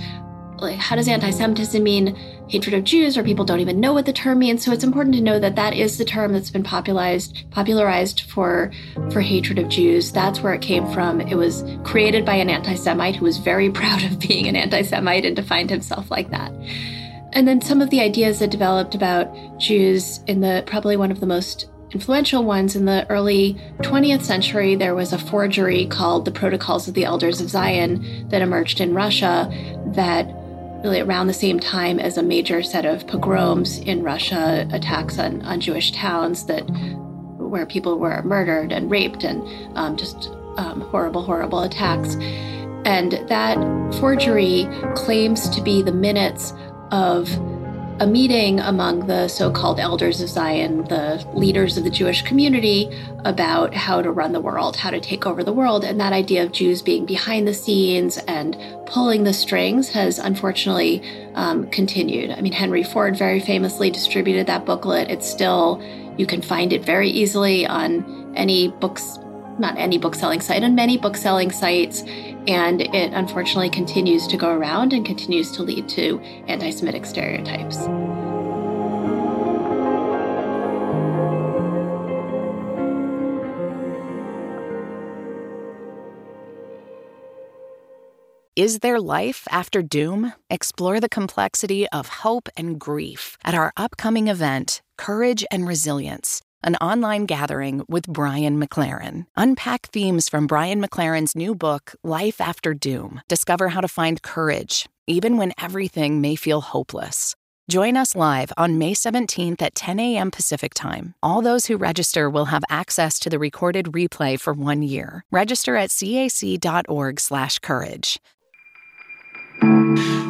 [0.59, 2.15] like how does anti-Semitism mean
[2.47, 4.63] hatred of Jews, or people don't even know what the term means.
[4.63, 8.71] So it's important to know that that is the term that's been popularized popularized for
[9.11, 10.11] for hatred of Jews.
[10.11, 11.21] That's where it came from.
[11.21, 15.35] It was created by an anti-Semite who was very proud of being an anti-Semite and
[15.35, 16.51] defined himself like that.
[17.33, 19.27] And then some of the ideas that developed about
[19.59, 24.75] Jews in the probably one of the most influential ones in the early 20th century
[24.75, 28.93] there was a forgery called the protocols of the elders of zion that emerged in
[28.93, 29.49] russia
[29.95, 30.27] that
[30.83, 35.41] really around the same time as a major set of pogroms in Russia, attacks on,
[35.43, 36.61] on Jewish towns that
[37.37, 39.41] where people were murdered and raped and
[39.77, 42.15] um, just um, horrible, horrible attacks.
[42.85, 43.57] And that
[43.99, 46.53] forgery claims to be the minutes
[46.91, 47.29] of
[47.99, 52.91] a meeting among the so called elders of Zion, the leaders of the Jewish community,
[53.25, 55.83] about how to run the world, how to take over the world.
[55.83, 58.55] And that idea of Jews being behind the scenes and
[58.85, 61.01] pulling the strings has unfortunately
[61.33, 62.29] um, continued.
[62.29, 65.09] I mean, Henry Ford very famously distributed that booklet.
[65.09, 65.81] It's still,
[66.17, 69.17] you can find it very easily on any books
[69.59, 72.03] not any book selling site, on many book selling sites.
[72.47, 77.87] And it unfortunately continues to go around and continues to lead to anti Semitic stereotypes.
[88.55, 90.33] Is there life after doom?
[90.49, 96.75] Explore the complexity of hope and grief at our upcoming event, Courage and Resilience an
[96.75, 99.25] online gathering with Brian McLaren.
[99.37, 103.21] Unpack themes from Brian McLaren's new book, Life After Doom.
[103.29, 107.37] Discover how to find courage, even when everything may feel hopeless.
[107.69, 110.29] Join us live on May 17th at 10 a.m.
[110.29, 111.13] Pacific Time.
[111.23, 115.23] All those who register will have access to the recorded replay for one year.
[115.31, 118.19] Register at cac.org/courage.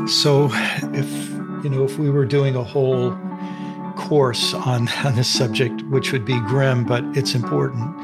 [0.07, 0.49] So,
[0.93, 1.29] if
[1.63, 3.17] you know, if we were doing a whole
[3.97, 7.95] course on, on this subject, which would be grim, but it's important.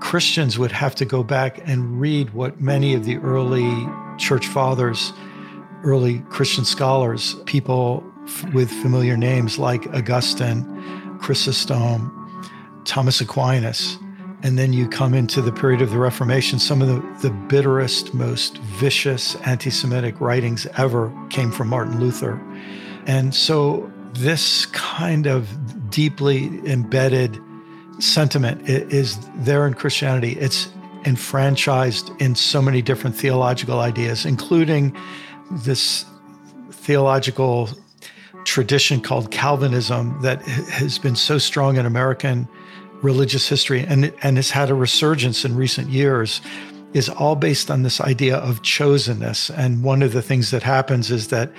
[0.00, 3.86] Christians would have to go back and read what many of the early
[4.18, 5.12] church fathers,
[5.82, 10.64] early Christian scholars, people f- with familiar names like Augustine,
[11.18, 12.12] Chrysostom,
[12.84, 13.98] Thomas Aquinas,
[14.42, 18.14] and then you come into the period of the Reformation, some of the, the bitterest,
[18.14, 22.40] most vicious anti Semitic writings ever came from Martin Luther.
[23.06, 27.38] And so this kind of deeply embedded
[27.98, 30.32] sentiment is there in Christianity.
[30.32, 30.68] It's
[31.04, 34.96] enfranchised in so many different theological ideas, including
[35.50, 36.04] this
[36.70, 37.70] theological
[38.44, 42.48] tradition called Calvinism that has been so strong in American
[43.02, 46.40] religious history and, and has had a resurgence in recent years
[46.94, 49.50] is all based on this idea of chosenness.
[49.56, 51.52] And one of the things that happens is that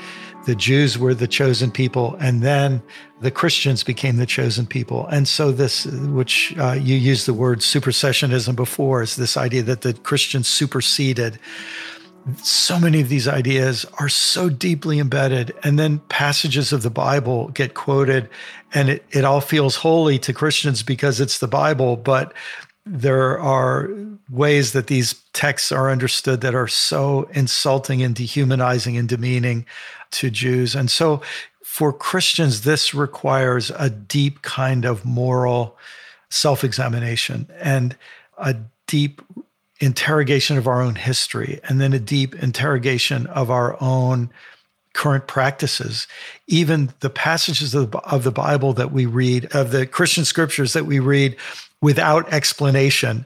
[0.47, 2.81] the Jews were the chosen people, and then
[3.19, 5.05] the Christians became the chosen people.
[5.07, 9.81] And so, this, which uh, you used the word supersessionism before, is this idea that
[9.81, 11.37] the Christians superseded.
[12.37, 17.49] So many of these ideas are so deeply embedded, and then passages of the Bible
[17.49, 18.29] get quoted,
[18.73, 21.97] and it, it all feels holy to Christians because it's the Bible.
[21.97, 22.33] But
[22.85, 23.89] there are
[24.29, 29.65] ways that these texts are understood that are so insulting and dehumanizing and demeaning
[30.11, 30.75] to Jews.
[30.75, 31.21] And so
[31.63, 35.77] for Christians, this requires a deep kind of moral
[36.29, 37.95] self examination and
[38.37, 38.55] a
[38.87, 39.21] deep
[39.79, 44.31] interrogation of our own history, and then a deep interrogation of our own
[44.93, 46.07] current practices.
[46.47, 50.73] Even the passages of the, of the Bible that we read, of the Christian scriptures
[50.73, 51.35] that we read
[51.81, 53.25] without explanation,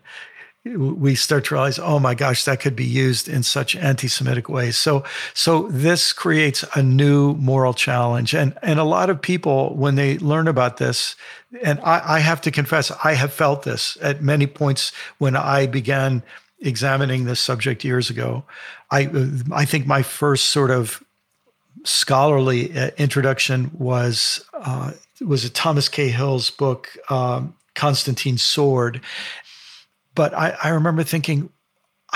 [0.63, 4.77] we start to realize, oh my gosh, that could be used in such anti-Semitic ways.
[4.77, 9.95] So, so this creates a new moral challenge, and and a lot of people when
[9.95, 11.15] they learn about this,
[11.63, 15.65] and I, I have to confess, I have felt this at many points when I
[15.65, 16.21] began
[16.59, 18.43] examining this subject years ago.
[18.91, 19.09] I
[19.51, 21.03] I think my first sort of
[21.83, 26.89] scholarly uh, introduction was uh, was a Thomas Cahill's book.
[27.09, 28.99] Um, Constantine's sword,
[30.15, 31.49] but I, I remember thinking,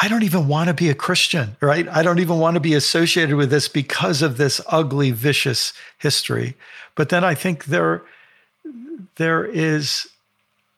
[0.01, 1.87] I don't even want to be a Christian, right?
[1.87, 6.55] I don't even want to be associated with this because of this ugly, vicious history.
[6.95, 8.03] But then I think there,
[9.15, 10.07] there is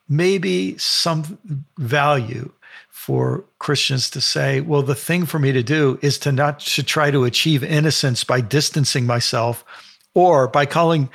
[0.08, 1.40] maybe some
[1.78, 2.52] value
[2.90, 6.84] for Christians to say, well, the thing for me to do is to not to
[6.84, 9.64] try to achieve innocence by distancing myself
[10.14, 11.10] or by calling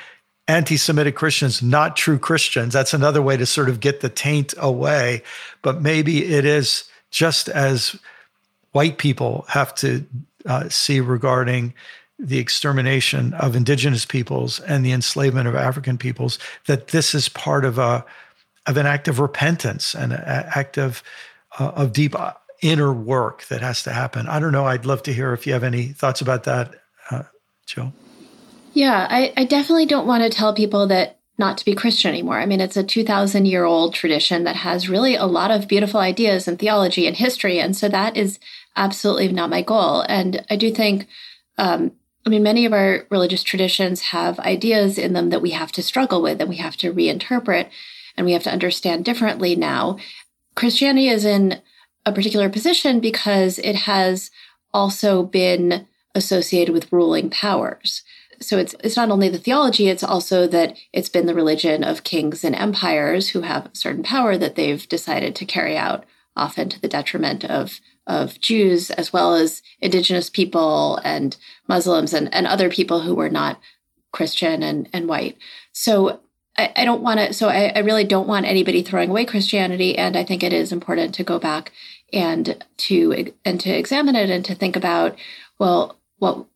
[0.49, 2.73] anti Semitic Christians, not true Christians.
[2.73, 5.23] That's another way to sort of get the taint away.
[5.63, 7.97] But maybe it is just as
[8.73, 10.05] white people have to
[10.47, 11.75] uh, see regarding
[12.19, 17.65] the extermination of indigenous peoples and the enslavement of African peoples, that this is part
[17.65, 18.05] of a
[18.67, 21.03] of an act of repentance and an act of
[21.59, 24.29] uh, of deep uh, inner work that has to happen.
[24.29, 24.67] I don't know.
[24.67, 26.75] I'd love to hear if you have any thoughts about that,
[27.11, 27.25] uh,
[27.67, 27.93] Joe.
[28.73, 32.39] Yeah, I, I definitely don't want to tell people that not to be Christian anymore.
[32.39, 36.01] I mean, it's a 2,000 year old tradition that has really a lot of beautiful
[36.01, 37.59] ideas and theology and history.
[37.59, 38.39] And so that is
[38.77, 40.03] absolutely not my goal.
[40.03, 41.07] And I do think,
[41.59, 41.93] um,
[42.25, 45.83] I mean, many of our religious traditions have ideas in them that we have to
[45.83, 47.69] struggle with and we have to reinterpret.
[48.17, 49.97] and we have to understand differently now.
[50.55, 51.63] Christianity is in
[52.05, 54.31] a particular position because it has
[54.75, 58.03] also been associated with ruling powers.
[58.43, 62.05] So it's it's not only the theology, it's also that it's been the religion of
[62.05, 66.05] kings and empires who have certain power that they've decided to carry out,
[66.37, 71.37] often to the detriment of of Jews as well as indigenous people and
[71.69, 73.61] Muslims and, and other people who were not
[74.13, 75.37] Christian and, and white.
[75.73, 76.21] So
[76.57, 79.97] I, I don't want to, so I, I really don't want anybody throwing away Christianity.
[79.97, 81.73] And I think it is important to go back
[82.13, 85.17] and to, and to examine it and to think about,
[85.59, 86.47] well, what,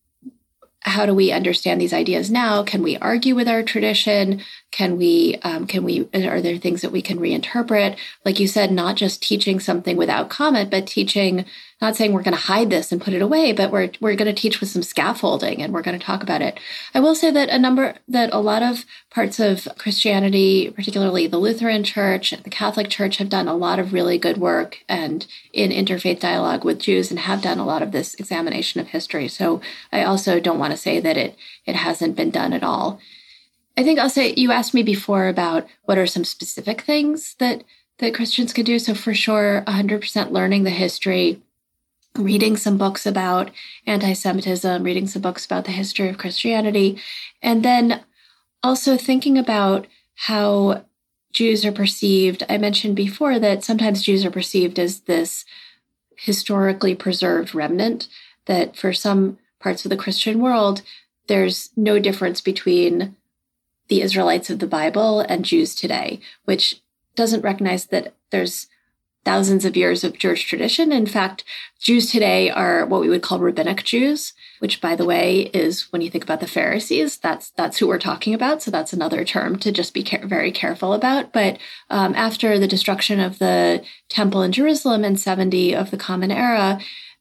[0.86, 2.62] how do we understand these ideas now?
[2.62, 4.42] Can we argue with our tradition?
[4.70, 7.96] Can we, um, can we, are there things that we can reinterpret?
[8.24, 11.44] Like you said, not just teaching something without comment, but teaching
[11.80, 14.34] not saying we're going to hide this and put it away, but we're we're going
[14.34, 16.58] to teach with some scaffolding and we're going to talk about it.
[16.94, 21.38] I will say that a number that a lot of parts of Christianity, particularly the
[21.38, 25.70] Lutheran Church, the Catholic Church have done a lot of really good work and in
[25.70, 29.28] interfaith dialogue with Jews and have done a lot of this examination of history.
[29.28, 29.60] So
[29.92, 33.00] I also don't want to say that it it hasn't been done at all.
[33.76, 37.64] I think I'll say you asked me before about what are some specific things that
[37.98, 38.78] that Christians could do.
[38.78, 41.40] So for sure, 100% learning the history
[42.18, 43.50] reading some books about
[43.86, 47.00] anti Semitism, reading some books about the history of Christianity,
[47.42, 48.02] and then
[48.62, 50.84] also thinking about how
[51.32, 52.42] Jews are perceived.
[52.48, 55.44] I mentioned before that sometimes Jews are perceived as this
[56.16, 58.08] historically preserved remnant,
[58.46, 60.82] that for some parts of the Christian world,
[61.26, 63.16] there's no difference between
[63.88, 66.80] the Israelites of the Bible and Jews today, which
[67.14, 68.68] doesn't recognize that there's
[69.26, 70.92] thousands of years of Jewish tradition.
[70.92, 71.42] In fact,
[71.80, 76.00] Jews today are what we would call rabbinic Jews, which by the way is when
[76.00, 78.62] you think about the Pharisees, that's that's who we're talking about.
[78.62, 81.32] So that's another term to just be care- very careful about.
[81.32, 81.58] But
[81.90, 86.78] um, after the destruction of the temple in Jerusalem in 70 of the Common Era,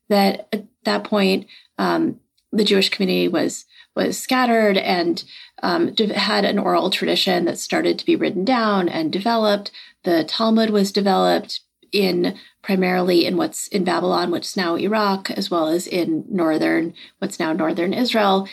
[0.08, 1.48] that at that point
[1.80, 2.20] um,
[2.52, 5.24] the Jewish community was was scattered and
[5.64, 9.72] um, had an oral tradition that started to be written down and developed.
[10.04, 11.62] The Talmud was developed
[11.92, 17.40] in primarily in what's in Babylon, what's now Iraq, as well as in northern, what's
[17.40, 18.48] now northern Israel.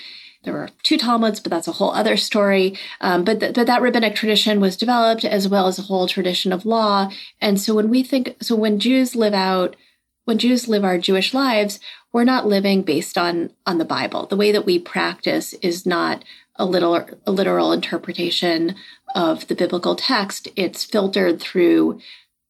[0.45, 2.77] There were two Talmuds, but that's a whole other story.
[3.01, 6.53] Um, but, th- but that rabbinic tradition was developed as well as a whole tradition
[6.53, 7.11] of law.
[7.41, 9.77] And so when we think, so when Jews live out,
[10.25, 11.81] when Jews live our Jewish lives,
[12.13, 14.27] we're not living based on on the Bible.
[14.27, 16.25] The way that we practice is not
[16.57, 18.77] a little a literal interpretation
[19.15, 20.49] of the biblical text.
[20.55, 22.01] It's filtered through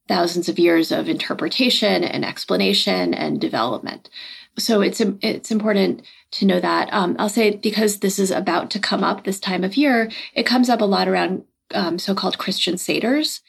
[0.09, 4.11] thousands of years of interpretation and explanation and development.
[4.59, 6.93] So it's it's important to know that.
[6.93, 10.45] Um, I'll say because this is about to come up this time of year, it
[10.45, 13.41] comes up a lot around um, so-called Christian seders.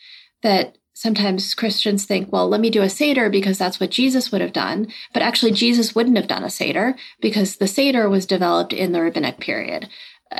[0.43, 4.41] That sometimes Christians think, well, let me do a seder because that's what Jesus would
[4.41, 4.87] have done.
[5.13, 9.01] But actually, Jesus wouldn't have done a seder because the seder was developed in the
[9.01, 9.89] rabbinic period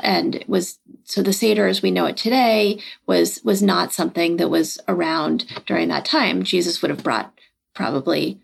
[0.02, 4.36] and it was so the seder as we know it today was was not something
[4.36, 6.42] that was around during that time.
[6.42, 7.32] Jesus would have brought
[7.74, 8.40] probably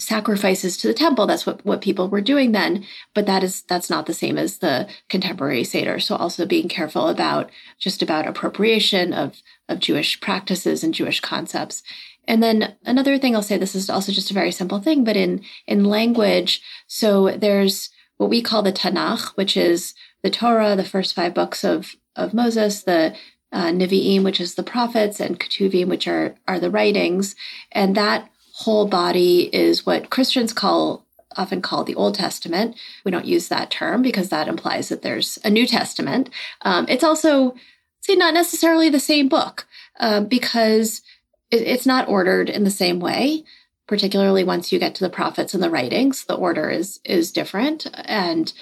[0.00, 1.26] sacrifices to the temple.
[1.26, 2.84] That's what what people were doing then.
[3.14, 6.00] But that is that's not the same as the contemporary seder.
[6.00, 11.82] So also being careful about just about appropriation of of jewish practices and jewish concepts.
[12.26, 15.16] And then another thing i'll say this is also just a very simple thing but
[15.16, 20.84] in in language so there's what we call the tanakh which is the Torah, the
[20.84, 23.14] first five books of, of Moses, the
[23.52, 27.34] uh, Nevi'im, which is the prophets, and Ketuvim, which are, are the writings.
[27.72, 31.06] And that whole body is what Christians call
[31.36, 32.76] often call the Old Testament.
[33.04, 36.28] We don't use that term because that implies that there's a New Testament.
[36.62, 37.54] Um, it's also,
[38.00, 39.66] say, not necessarily the same book
[40.00, 41.02] uh, because
[41.50, 43.44] it, it's not ordered in the same way.
[43.86, 47.88] Particularly once you get to the prophets and the writings, the order is is different,
[48.04, 48.52] and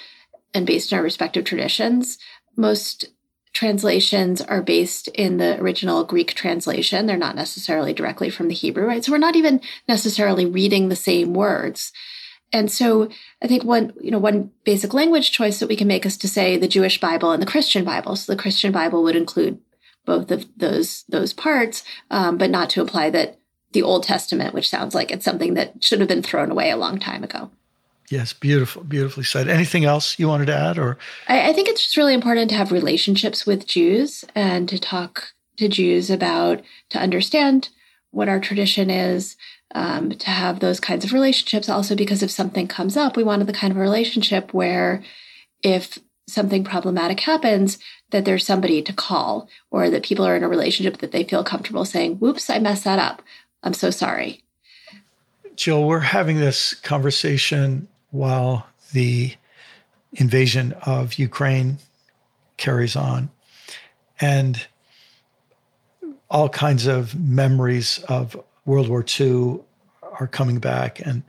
[0.59, 2.19] and based on our respective traditions.
[2.57, 3.07] Most
[3.55, 7.07] translations are based in the original Greek translation.
[7.07, 9.03] They're not necessarily directly from the Hebrew, right?
[9.03, 11.93] So we're not even necessarily reading the same words.
[12.53, 13.09] And so
[13.43, 16.29] I think one, you know, one basic language choice that we can make is to
[16.29, 18.17] say the Jewish Bible and the Christian Bible.
[18.17, 19.61] So the Christian Bible would include
[20.05, 23.39] both of those those parts, um, but not to imply that
[23.73, 26.77] the Old Testament, which sounds like it's something that should have been thrown away a
[26.77, 27.51] long time ago.
[28.11, 29.49] Yes, beautiful, beautifully said.
[29.49, 30.99] Anything else you wanted to add, or
[31.29, 35.33] I, I, think it's just really important to have relationships with Jews and to talk
[35.59, 37.69] to Jews about to understand
[38.11, 39.37] what our tradition is,
[39.75, 41.69] um, to have those kinds of relationships.
[41.69, 45.03] Also, because if something comes up, we wanted the kind of relationship where
[45.63, 47.79] if something problematic happens,
[48.11, 51.45] that there's somebody to call or that people are in a relationship that they feel
[51.45, 53.23] comfortable saying, whoops, I messed that up.
[53.63, 54.43] I'm so sorry.
[55.57, 59.35] Jill, we're having this conversation while the
[60.13, 61.79] invasion of Ukraine
[62.57, 63.31] carries on.
[64.21, 64.67] And
[66.31, 69.61] all kinds of memories of World War II
[70.03, 71.01] are coming back.
[71.05, 71.23] And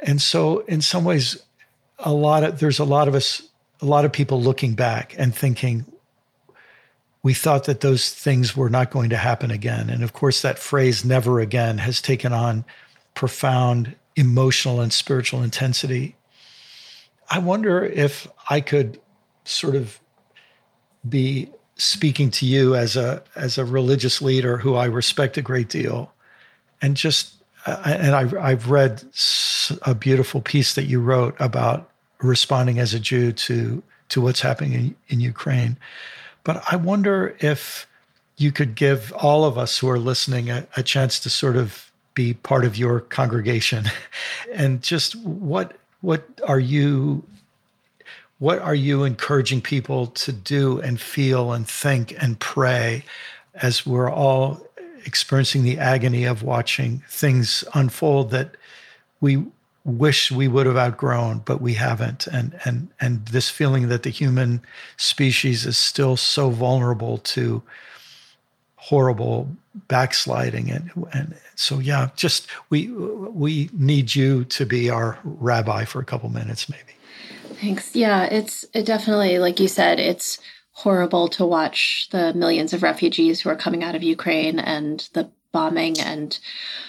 [0.00, 1.40] and so in some ways,
[1.98, 3.42] a lot of there's a lot of us,
[3.80, 5.86] a lot of people looking back and thinking,
[7.22, 9.88] we thought that those things were not going to happen again.
[9.88, 12.64] And of course, that phrase never again has taken on
[13.14, 16.16] profound emotional and spiritual intensity.
[17.30, 19.00] I wonder if I could
[19.44, 19.98] sort of
[21.08, 25.68] be speaking to you as a as a religious leader who I respect a great
[25.68, 26.12] deal,
[26.80, 27.34] and just
[27.66, 29.02] uh, and I've I've read
[29.82, 31.90] a beautiful piece that you wrote about
[32.20, 35.76] responding as a Jew to to what's happening in, in Ukraine,
[36.44, 37.86] but I wonder if
[38.36, 41.91] you could give all of us who are listening a, a chance to sort of
[42.14, 43.86] be part of your congregation,
[44.52, 47.22] and just what what are you
[48.42, 53.04] what are you encouraging people to do and feel and think and pray
[53.54, 54.66] as we're all
[55.06, 58.56] experiencing the agony of watching things unfold that
[59.20, 59.44] we
[59.84, 62.26] wish we would have outgrown but we haven't?
[62.26, 64.60] And and and this feeling that the human
[64.96, 67.62] species is still so vulnerable to
[68.88, 69.48] horrible
[69.88, 76.00] backsliding and and so yeah just we we need you to be our rabbi for
[76.00, 76.92] a couple minutes maybe
[77.62, 77.94] Thanks.
[77.94, 80.40] Yeah, it's it definitely, like you said, it's
[80.72, 85.30] horrible to watch the millions of refugees who are coming out of Ukraine and the
[85.52, 86.40] bombing and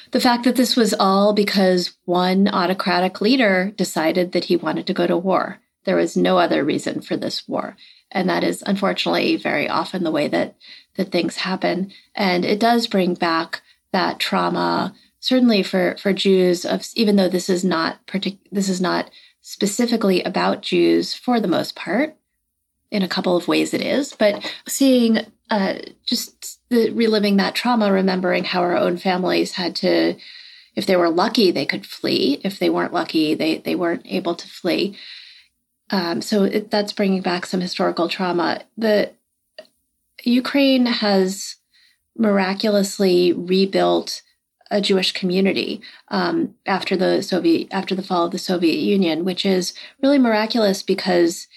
[0.10, 4.94] the fact that this was all because one autocratic leader decided that he wanted to
[4.96, 5.60] go to war.
[5.86, 7.76] There was no other reason for this war.
[8.14, 10.56] And that is unfortunately very often the way that
[10.96, 11.92] that things happen.
[12.16, 13.62] And it does bring back
[13.92, 18.80] that trauma, certainly for for Jews of even though this is not partic- this is
[18.80, 19.10] not
[19.42, 22.16] specifically about Jews for the most part.
[22.92, 27.92] In a couple of ways, it is, but seeing uh, just the, reliving that trauma,
[27.92, 30.16] remembering how our own families had to,
[30.76, 32.40] if they were lucky, they could flee.
[32.44, 34.96] If they weren't lucky, they they weren't able to flee.
[35.90, 38.64] Um, so it, that's bringing back some historical trauma.
[38.78, 39.12] The
[40.24, 41.58] Ukraine has
[42.18, 44.22] miraculously rebuilt
[44.72, 49.46] a Jewish community um, after the Soviet after the fall of the Soviet Union, which
[49.46, 51.48] is really miraculous because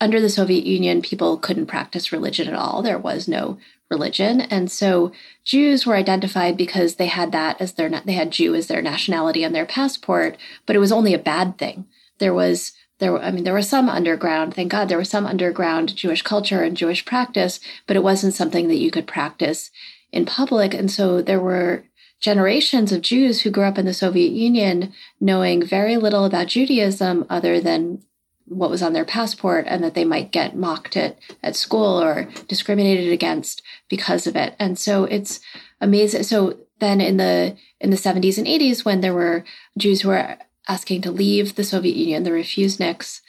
[0.00, 2.82] under the Soviet Union, people couldn't practice religion at all.
[2.82, 3.58] There was no
[3.90, 5.12] religion, and so
[5.44, 9.44] Jews were identified because they had that as their they had Jew as their nationality
[9.44, 11.86] on their passport, but it was only a bad thing.
[12.18, 12.72] There was
[13.04, 16.62] there I mean there was some underground, thank God there was some underground Jewish culture
[16.62, 19.70] and Jewish practice, but it wasn't something that you could practice
[20.10, 20.72] in public.
[20.74, 21.84] And so there were
[22.20, 27.26] generations of Jews who grew up in the Soviet Union knowing very little about Judaism
[27.28, 28.02] other than
[28.46, 32.28] what was on their passport and that they might get mocked at, at school or
[32.48, 34.54] discriminated against because of it.
[34.58, 35.40] And so it's
[35.80, 36.22] amazing.
[36.22, 39.44] So then in the in the 70s and 80s when there were
[39.76, 40.38] Jews who were
[40.68, 43.20] asking to leave the Soviet Union, the refuseniks,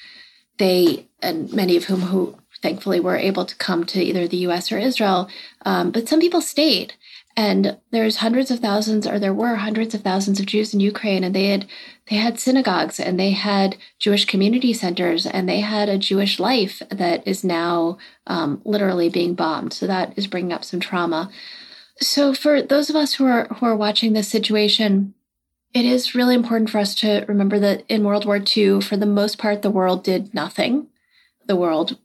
[0.57, 4.71] they and many of whom who thankfully were able to come to either the US
[4.71, 5.29] or Israel,
[5.65, 6.93] um, but some people stayed.
[7.37, 11.21] And there's hundreds of thousands or there were hundreds of thousands of jews in ukraine
[11.21, 11.65] and they had
[12.09, 16.81] they had synagogues and they had jewish community centers and they had a jewish life
[16.89, 19.73] that is now um, literally being bombed.
[19.73, 21.29] So that is bringing up some trauma.
[21.99, 25.13] So for those of us who are who are watching this situation
[25.75, 29.05] it is really important for us to remember that in world war ii for the
[29.05, 30.87] most part the world did nothing
[31.47, 31.97] the world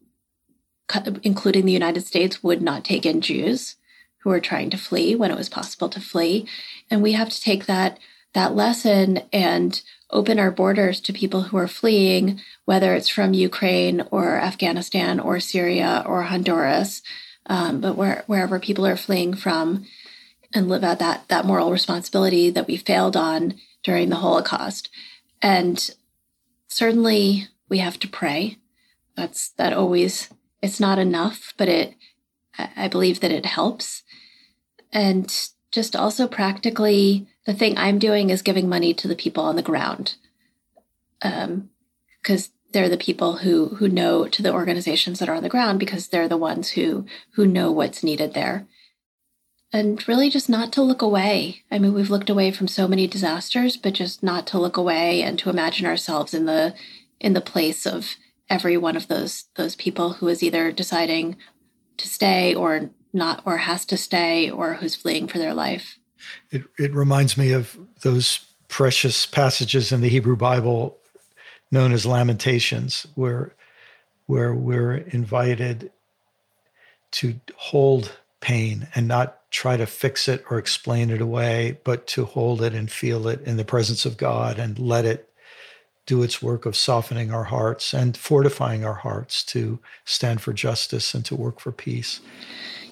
[1.22, 3.76] including the united states would not take in jews
[4.20, 6.46] who were trying to flee when it was possible to flee.
[6.90, 7.98] And we have to take that
[8.32, 14.04] that lesson and open our borders to people who are fleeing, whether it's from Ukraine
[14.12, 17.02] or Afghanistan or Syria or Honduras,
[17.46, 19.84] um, but where, wherever people are fleeing from,
[20.54, 24.88] and live out that that moral responsibility that we failed on during the Holocaust.
[25.40, 25.90] And
[26.68, 28.58] certainly, we have to pray.
[29.16, 30.28] That's that always.
[30.62, 31.94] It's not enough, but it.
[32.76, 34.02] I believe that it helps
[34.92, 39.56] and just also practically, the thing I'm doing is giving money to the people on
[39.56, 40.16] the ground.
[41.22, 41.70] Um,
[42.22, 45.78] because they're the people who who know to the organizations that are on the ground
[45.78, 48.66] because they're the ones who who know what's needed there
[49.72, 53.06] and really just not to look away i mean we've looked away from so many
[53.06, 56.74] disasters but just not to look away and to imagine ourselves in the
[57.20, 58.16] in the place of
[58.48, 61.36] every one of those those people who is either deciding
[61.96, 65.98] to stay or not or has to stay or who's fleeing for their life.
[66.50, 70.98] It it reminds me of those precious passages in the Hebrew Bible
[71.70, 73.54] known as lamentations where
[74.26, 75.92] where we're invited
[77.12, 82.24] to hold pain and not try to fix it or explain it away, but to
[82.24, 85.28] hold it and feel it in the presence of God and let it
[86.06, 91.14] do its work of softening our hearts and fortifying our hearts to stand for justice
[91.14, 92.20] and to work for peace.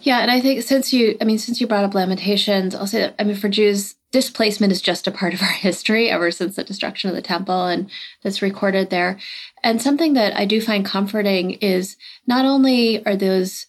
[0.02, 3.00] Yeah, and I think since you, I mean, since you brought up Lamentations, I'll say
[3.00, 6.56] that, I mean, for Jews, displacement is just a part of our history ever since
[6.56, 7.90] the destruction of the temple and
[8.22, 9.18] that's recorded there.
[9.62, 11.96] And something that I do find comforting is
[12.26, 13.66] not only are those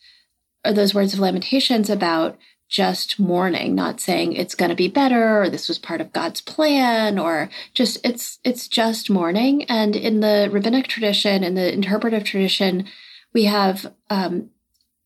[0.66, 2.38] are those words of lamentations about
[2.70, 6.40] just mourning, not saying it's going to be better or this was part of God's
[6.40, 9.64] plan or just it's it's just mourning.
[9.64, 12.86] And in the rabbinic tradition, in the interpretive tradition,
[13.34, 14.52] we have um,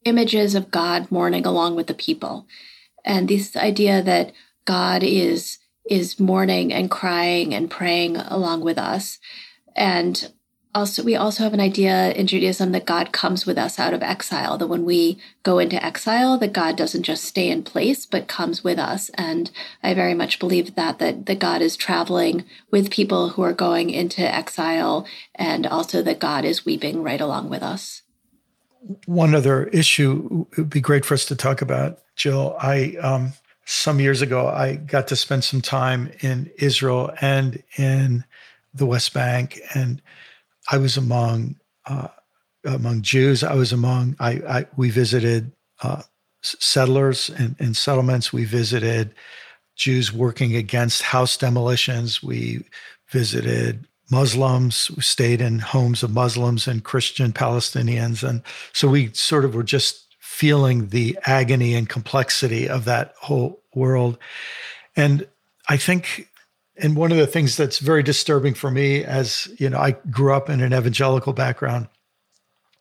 [0.03, 2.45] images of God mourning along with the people,
[3.05, 4.33] and this idea that
[4.65, 5.57] God is
[5.89, 9.19] is mourning and crying and praying along with us,
[9.73, 10.33] and
[10.75, 14.01] also we also have an idea in Judaism that God comes with us out of
[14.01, 18.27] exile that when we go into exile that God doesn't just stay in place but
[18.27, 19.51] comes with us and
[19.83, 23.89] I very much believe that that that God is traveling with people who are going
[23.89, 25.05] into exile
[25.35, 28.01] and also that God is weeping right along with us.
[29.05, 33.33] One other issue it would be great for us to talk about Jill I um,
[33.65, 38.25] some years ago I got to spend some time in Israel and in
[38.73, 40.01] the West Bank and
[40.71, 41.55] I was among
[41.85, 42.07] uh,
[42.65, 43.43] among Jews.
[43.43, 44.15] I was among.
[44.19, 45.51] I, I we visited
[45.81, 46.03] uh,
[46.41, 48.31] settlers and, and, settlements.
[48.31, 49.13] We visited
[49.75, 52.23] Jews working against house demolitions.
[52.23, 52.63] We
[53.09, 54.89] visited Muslims.
[54.91, 58.41] We stayed in homes of Muslims and Christian Palestinians, and
[58.71, 64.17] so we sort of were just feeling the agony and complexity of that whole world.
[64.95, 65.27] And
[65.69, 66.27] I think
[66.77, 70.33] and one of the things that's very disturbing for me as you know i grew
[70.33, 71.87] up in an evangelical background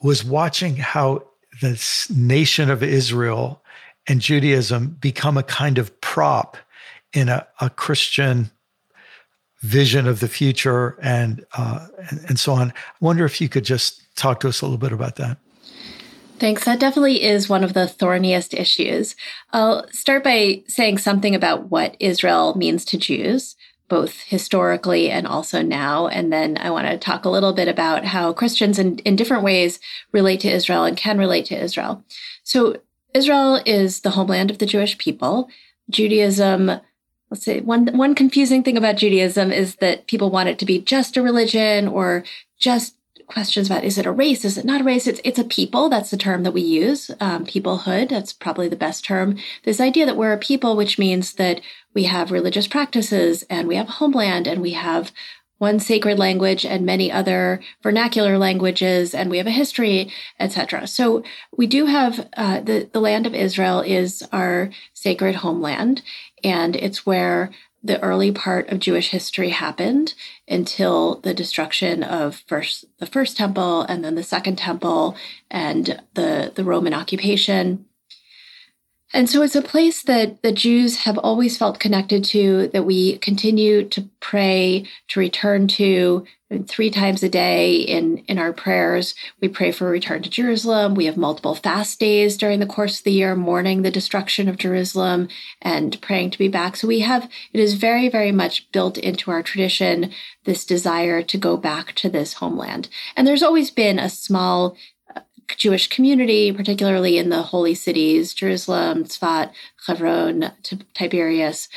[0.00, 1.22] was watching how
[1.60, 3.62] this nation of israel
[4.06, 6.56] and judaism become a kind of prop
[7.12, 8.50] in a, a christian
[9.60, 13.64] vision of the future and, uh, and and so on i wonder if you could
[13.64, 15.38] just talk to us a little bit about that
[16.38, 16.64] Thanks.
[16.64, 19.14] That definitely is one of the thorniest issues.
[19.52, 23.54] I'll start by saying something about what Israel means to Jews
[23.92, 26.06] both historically and also now.
[26.06, 29.42] And then I want to talk a little bit about how Christians in, in different
[29.42, 29.80] ways
[30.12, 32.02] relate to Israel and can relate to Israel.
[32.42, 32.78] So,
[33.12, 35.50] Israel is the homeland of the Jewish people.
[35.90, 36.80] Judaism,
[37.30, 40.80] let's say one, one confusing thing about Judaism is that people want it to be
[40.80, 42.24] just a religion or
[42.58, 42.96] just
[43.32, 44.44] questions about is it a race?
[44.44, 45.06] Is it not a race?
[45.06, 45.88] It's it's a people.
[45.88, 47.10] That's the term that we use.
[47.20, 48.10] Um, peoplehood.
[48.10, 49.38] That's probably the best term.
[49.64, 51.60] This idea that we're a people which means that
[51.94, 55.12] we have religious practices and we have homeland and we have
[55.58, 60.10] one sacred language and many other vernacular languages and we have a history
[60.40, 61.22] etc so
[61.56, 66.02] we do have uh, the, the land of israel is our sacred homeland
[66.42, 67.52] and it's where
[67.82, 70.14] the early part of Jewish history happened
[70.48, 75.16] until the destruction of first the first temple and then the second temple
[75.50, 77.86] and the the Roman occupation.
[79.14, 83.18] And so it's a place that the Jews have always felt connected to, that we
[83.18, 86.24] continue to pray, to return to
[86.68, 89.14] three times a day in, in our prayers.
[89.40, 90.94] We pray for return to Jerusalem.
[90.94, 94.58] We have multiple fast days during the course of the year, mourning the destruction of
[94.58, 95.28] Jerusalem
[95.60, 96.76] and praying to be back.
[96.76, 100.12] So we have, it is very, very much built into our tradition,
[100.44, 102.88] this desire to go back to this homeland.
[103.16, 104.76] And there's always been a small
[105.14, 105.20] uh,
[105.56, 109.52] Jewish community, particularly in the holy cities, Jerusalem, Tzfat,
[109.86, 110.52] Hebron,
[110.94, 111.68] Tiberias.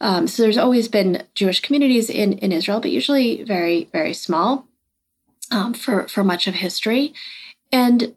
[0.00, 4.66] Um, so there's always been Jewish communities in, in Israel, but usually very, very small
[5.50, 7.14] um, for, for much of history.
[7.72, 8.14] And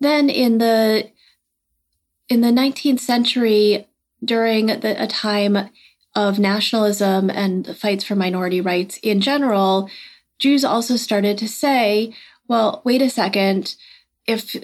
[0.00, 1.10] then in the
[2.28, 3.86] in the 19th century,
[4.24, 5.68] during the, a time
[6.14, 9.90] of nationalism and fights for minority rights in general,
[10.38, 12.14] Jews also started to say,
[12.48, 13.76] well, wait a second,
[14.26, 14.56] if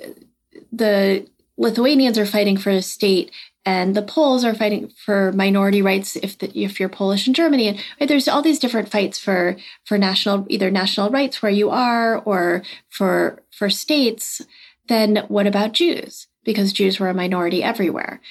[0.72, 3.30] the Lithuanians are fighting for a state
[3.68, 7.68] and the Poles are fighting for minority rights if the, if you're Polish in Germany
[7.68, 11.68] and right, there's all these different fights for for national either national rights where you
[11.68, 14.40] are or for for states
[14.88, 18.22] then what about Jews because Jews were a minority everywhere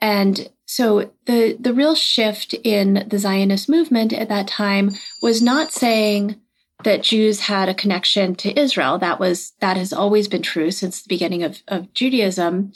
[0.00, 4.90] and so the the real shift in the Zionist movement at that time
[5.22, 6.40] was not saying
[6.82, 8.98] that Jews had a connection to Israel.
[8.98, 12.72] That was that has always been true since the beginning of, of Judaism.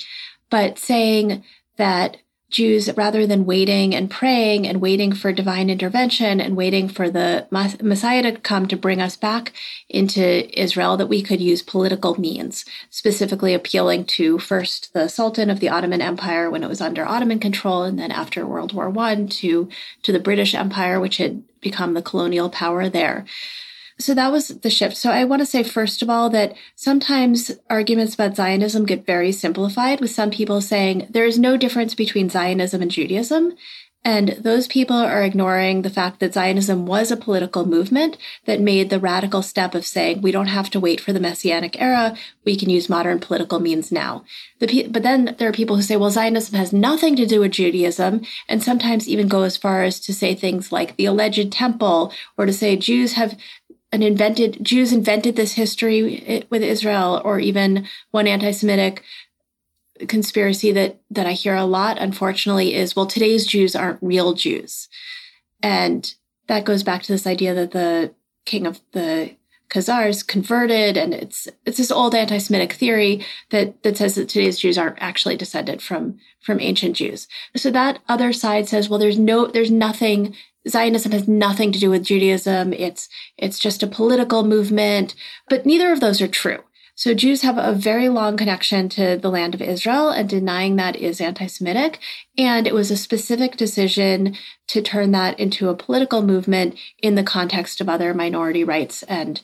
[0.51, 1.43] But saying
[1.77, 2.19] that
[2.55, 7.49] Jews, rather than waiting and praying and waiting for divine intervention and waiting for the
[7.51, 9.53] Messiah to come to bring us back
[9.89, 15.59] into Israel, that we could use political means, specifically appealing to first the Sultan of
[15.59, 19.27] the Ottoman Empire when it was under Ottoman control, and then after World War One
[19.41, 19.69] to
[20.05, 23.25] to the British Empire, which had become the colonial power there.
[23.99, 24.97] So that was the shift.
[24.97, 29.31] So I want to say, first of all, that sometimes arguments about Zionism get very
[29.31, 33.55] simplified, with some people saying there is no difference between Zionism and Judaism.
[34.07, 38.91] And those people are ignoring the fact that Zionism was a political movement that made
[38.91, 42.15] the radical step of saying we don't have to wait for the Messianic era.
[42.45, 44.25] We can use modern political means now.
[44.61, 47.53] The, but then there are people who say, well, Zionism has nothing to do with
[47.53, 52.13] Judaism, and sometimes even go as far as to say things like the alleged temple,
[52.37, 53.39] or to say Jews have
[53.95, 59.05] an invented Jews invented this history eh, with Israel, or even one anti-Semitic
[60.09, 64.89] conspiracy that that I hear a lot, unfortunately, is well, today's Jews aren't real Jews,
[65.63, 66.13] and
[66.49, 68.13] that goes back to this idea that the
[68.45, 69.37] king of the
[69.71, 74.77] Khazars converted, and it's it's this old anti-Semitic theory that that says that today's Jews
[74.77, 77.29] aren't actually descended from from ancient Jews.
[77.55, 80.35] So that other side says, well, there's no, there's nothing
[80.69, 82.73] Zionism has nothing to do with Judaism.
[82.73, 85.15] It's it's just a political movement,
[85.49, 86.61] but neither of those are true.
[86.97, 90.95] So Jews have a very long connection to the land of Israel, and denying that
[90.95, 91.99] is anti-Semitic.
[92.39, 94.37] And it was a specific decision
[94.69, 99.43] to turn that into a political movement in the context of other minority rights and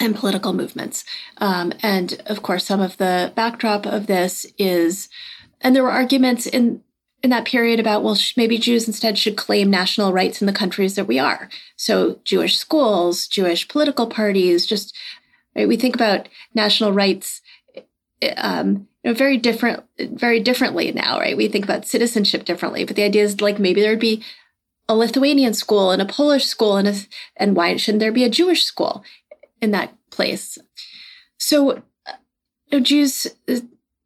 [0.00, 1.04] and political movements.
[1.38, 5.08] Um, and of course, some of the backdrop of this is,
[5.60, 6.83] and there were arguments in
[7.24, 10.94] in that period about, well, maybe Jews instead should claim national rights in the countries
[10.94, 11.48] that we are.
[11.74, 14.94] So Jewish schools, Jewish political parties, just
[15.56, 17.40] right, we think about national rights
[18.20, 21.34] eh, um, you know, very different, very differently now, right?
[21.34, 24.22] We think about citizenship differently, but the idea is like maybe there'd be
[24.86, 26.94] a Lithuanian school and a Polish school, and a,
[27.38, 29.02] and why shouldn't there be a Jewish school
[29.62, 30.58] in that place?
[31.38, 31.70] So,
[32.06, 32.12] uh,
[32.66, 33.60] you know, Jews, eh,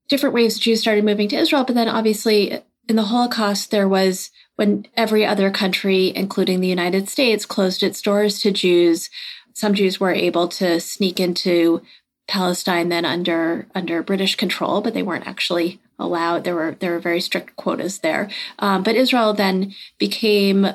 [0.09, 3.89] different waves Jews started moving to Israel, but then obviously eh, in the Holocaust, there
[3.89, 9.11] was when every other country, including the United States, closed its doors to Jews.
[9.53, 11.83] Some Jews were able to sneak into
[12.27, 16.45] Palestine then under under British control, but they weren't actually allowed.
[16.45, 18.29] There were there were very strict quotas there.
[18.59, 20.69] Um, but Israel then became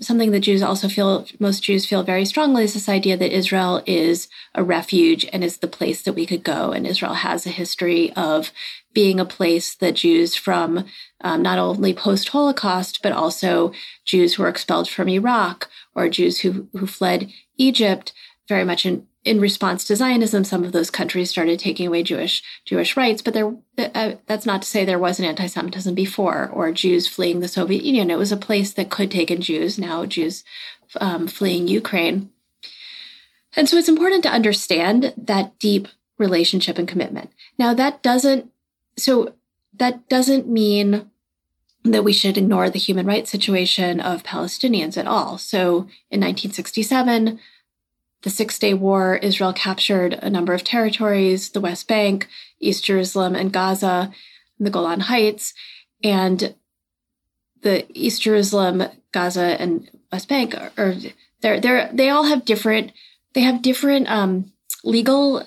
[0.00, 3.82] something that Jews also feel, most Jews feel very strongly is this idea that Israel
[3.86, 6.72] is a refuge and is the place that we could go.
[6.72, 8.52] And Israel has a history of
[8.92, 10.84] being a place that Jews from
[11.20, 13.72] um, not only post Holocaust, but also
[14.04, 18.12] Jews who were expelled from Iraq or Jews who, who fled Egypt
[18.48, 22.42] very much in, in response to Zionism, some of those countries started taking away Jewish
[22.64, 23.20] Jewish rights.
[23.20, 27.48] But there, uh, that's not to say there wasn't anti-Semitism before, or Jews fleeing the
[27.48, 28.10] Soviet Union.
[28.10, 29.78] It was a place that could take in Jews.
[29.78, 30.42] Now Jews
[31.00, 32.30] um, fleeing Ukraine,
[33.54, 37.30] and so it's important to understand that deep relationship and commitment.
[37.58, 38.50] Now that doesn't
[38.96, 39.34] so
[39.74, 41.10] that doesn't mean
[41.84, 45.38] that we should ignore the human rights situation of Palestinians at all.
[45.38, 47.38] So in 1967
[48.22, 53.34] the Six Day War, Israel captured a number of territories the West Bank, East Jerusalem,
[53.34, 54.12] and Gaza,
[54.58, 55.54] and the Golan Heights.
[56.02, 56.54] And
[57.62, 60.94] the East Jerusalem, Gaza, and West Bank are,
[61.40, 62.92] they're, they're, they all have different
[63.32, 64.52] they have different um,
[64.84, 65.46] legal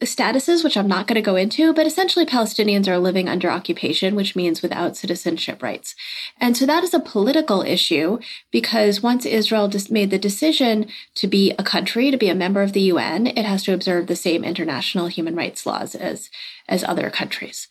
[0.00, 4.14] statuses, which I'm not going to go into, but essentially Palestinians are living under occupation,
[4.14, 5.94] which means without citizenship rights.
[6.40, 8.18] And so that is a political issue
[8.50, 10.86] because once Israel just made the decision
[11.16, 14.06] to be a country, to be a member of the UN, it has to observe
[14.06, 16.30] the same international human rights laws as,
[16.68, 17.66] as other countries.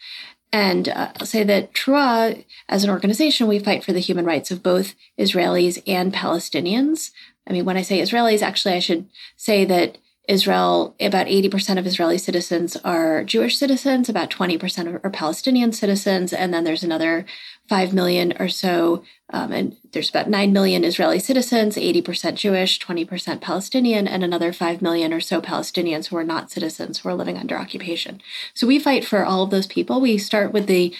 [0.51, 4.51] And uh, I'll say that T'ruah, as an organization, we fight for the human rights
[4.51, 7.11] of both Israelis and Palestinians.
[7.45, 9.97] I mean, when I say Israelis, actually, I should say that
[10.27, 16.53] Israel, about 80% of Israeli citizens are Jewish citizens, about 20% are Palestinian citizens, and
[16.53, 17.25] then there's another
[17.69, 23.39] 5 million or so, um, and there's about 9 million Israeli citizens, 80% Jewish, 20%
[23.39, 27.37] Palestinian, and another 5 million or so Palestinians who are not citizens who are living
[27.37, 28.21] under occupation.
[28.53, 30.01] So we fight for all of those people.
[30.01, 30.93] We start with the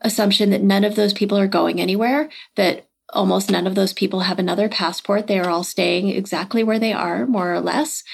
[0.00, 4.20] assumption that none of those people are going anywhere, that almost none of those people
[4.20, 5.26] have another passport.
[5.26, 8.04] They are all staying exactly where they are, more or less.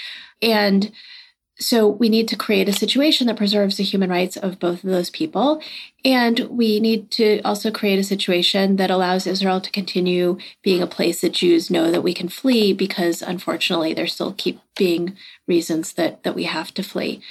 [0.43, 0.93] And
[1.59, 4.91] so we need to create a situation that preserves the human rights of both of
[4.91, 5.62] those people.
[6.05, 10.87] And we need to also create a situation that allows Israel to continue being a
[10.87, 15.16] place that Jews know that we can flee because unfortunately there still keep being
[15.49, 17.22] reasons that, that we have to flee.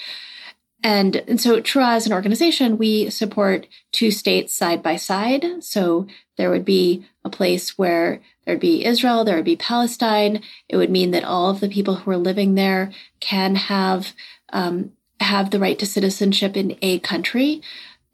[0.84, 5.64] And, and so T'ruah as an organization, we support two states side by side.
[5.64, 10.41] So there would be a place where there'd be Israel, there would be Palestine.
[10.70, 14.14] It would mean that all of the people who are living there can have
[14.54, 17.62] um, have the right to citizenship in a country,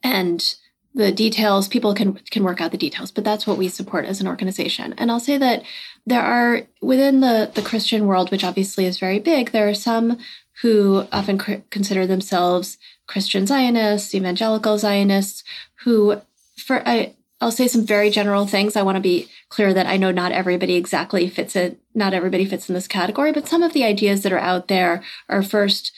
[0.04, 0.56] and
[0.94, 3.12] the details people can can work out the details.
[3.12, 4.94] But that's what we support as an organization.
[4.98, 5.64] And I'll say that
[6.06, 10.18] there are within the the Christian world, which obviously is very big, there are some
[10.62, 12.78] who often cr- consider themselves
[13.08, 15.44] Christian Zionists, evangelical Zionists,
[15.84, 16.22] who
[16.58, 18.76] for I, I'll say some very general things.
[18.76, 21.80] I want to be clear that I know not everybody exactly fits it.
[21.96, 25.04] Not everybody fits in this category, but some of the ideas that are out there
[25.28, 25.92] are first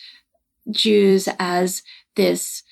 [0.72, 1.84] Jews as
[2.16, 2.64] this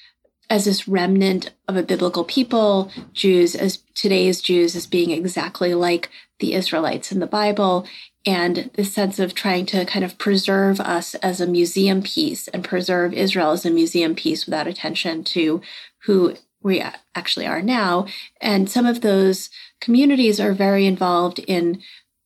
[0.50, 6.10] as this remnant of a biblical people, Jews as today's Jews as being exactly like
[6.40, 7.88] the Israelites in the Bible,
[8.26, 12.66] and this sense of trying to kind of preserve us as a museum piece and
[12.66, 15.62] preserve Israel as a museum piece without attention to
[16.04, 16.84] who we
[17.16, 18.06] actually are now.
[18.40, 19.50] And some of those
[19.80, 21.82] communities are very involved in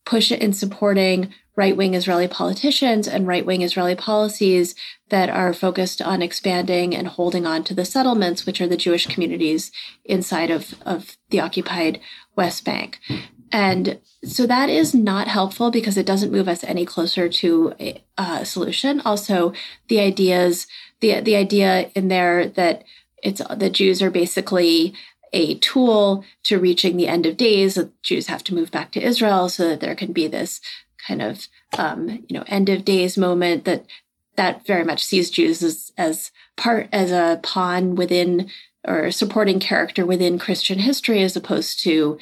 [0.06, 4.76] push in supporting right wing Israeli politicians and right wing Israeli policies
[5.10, 9.08] that are focused on expanding and holding on to the settlements, which are the Jewish
[9.08, 9.72] communities
[10.04, 12.00] inside of, of the occupied
[12.36, 13.00] West Bank.
[13.52, 18.04] And so that is not helpful because it doesn't move us any closer to a,
[18.18, 19.00] a solution.
[19.02, 19.54] Also,
[19.88, 20.68] the ideas,
[21.00, 22.84] the the idea in there that
[23.26, 24.94] it's the Jews are basically
[25.34, 27.76] a tool to reaching the end of days.
[27.76, 30.62] The Jews have to move back to Israel so that there can be this
[31.06, 31.48] kind of
[31.78, 33.86] um, you know end of days moment that
[34.36, 38.50] that very much sees Jews as as part as a pawn within
[38.88, 42.20] or supporting character within Christian history as opposed to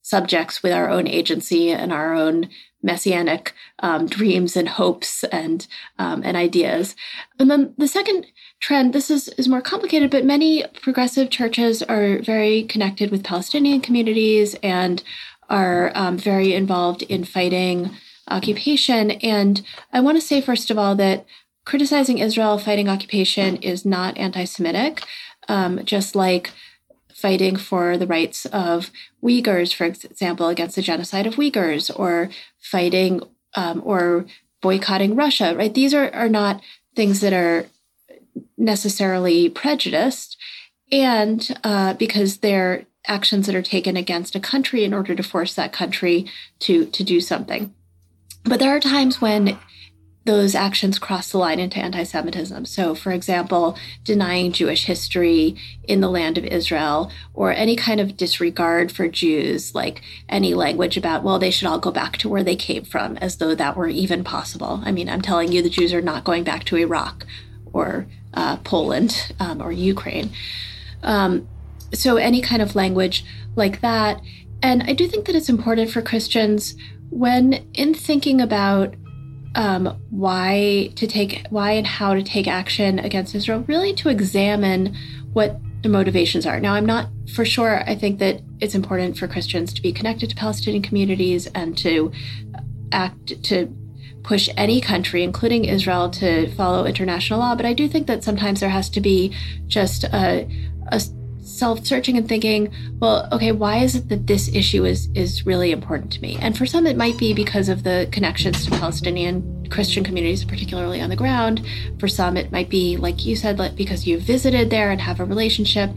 [0.00, 2.48] subjects with our own agency and our own
[2.82, 5.66] messianic um, dreams and hopes and
[5.98, 6.96] um, and ideas.
[7.38, 8.26] And then the second
[8.60, 13.80] trend, this is, is more complicated, but many progressive churches are very connected with Palestinian
[13.80, 15.02] communities and
[15.48, 17.90] are um, very involved in fighting
[18.28, 19.12] occupation.
[19.12, 21.24] And I want to say, first of all, that
[21.64, 25.02] criticizing Israel fighting occupation is not anti Semitic,
[25.48, 26.50] um, just like
[27.14, 28.90] fighting for the rights of
[29.22, 33.22] Uyghurs, for example, against the genocide of Uyghurs, or fighting
[33.54, 34.26] um, or
[34.60, 35.74] boycotting Russia, right?
[35.74, 36.60] These are, are not
[36.94, 37.66] things that are
[38.58, 40.36] necessarily prejudiced,
[40.92, 45.54] and uh, because they're actions that are taken against a country in order to force
[45.54, 46.26] that country
[46.58, 47.74] to to do something.
[48.44, 49.58] But there are times when
[50.28, 52.66] those actions cross the line into anti Semitism.
[52.66, 58.14] So, for example, denying Jewish history in the land of Israel, or any kind of
[58.14, 62.44] disregard for Jews, like any language about, well, they should all go back to where
[62.44, 64.82] they came from, as though that were even possible.
[64.84, 67.24] I mean, I'm telling you, the Jews are not going back to Iraq
[67.78, 70.30] or uh, Poland um, or Ukraine.
[71.02, 71.48] Um,
[71.94, 73.24] so, any kind of language
[73.56, 74.20] like that.
[74.62, 76.74] And I do think that it's important for Christians
[77.10, 78.94] when, in thinking about
[79.54, 84.94] um, why to take why and how to take action against Israel, really to examine
[85.32, 86.60] what the motivations are.
[86.60, 87.88] Now, I'm not for sure.
[87.88, 92.12] I think that it's important for Christians to be connected to Palestinian communities and to
[92.92, 93.74] act to
[94.22, 97.54] push any country, including Israel, to follow international law.
[97.54, 99.34] But I do think that sometimes there has to be
[99.66, 100.48] just a,
[100.88, 101.00] a
[101.48, 105.72] self searching and thinking, well, okay, why is it that this issue is is really
[105.72, 106.36] important to me?
[106.40, 111.00] And for some, it might be because of the connections to Palestinian Christian communities, particularly
[111.00, 111.66] on the ground.
[111.98, 115.24] For some, it might be like you said, because you visited there and have a
[115.24, 115.90] relationship.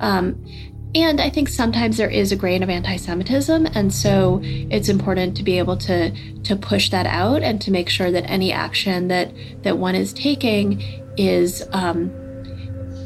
[0.00, 0.44] Um,
[0.94, 5.42] and I think sometimes there is a grain of anti-Semitism, and so it's important to
[5.42, 6.10] be able to
[6.42, 9.32] to push that out and to make sure that any action that
[9.62, 10.82] that one is taking
[11.16, 12.10] is um,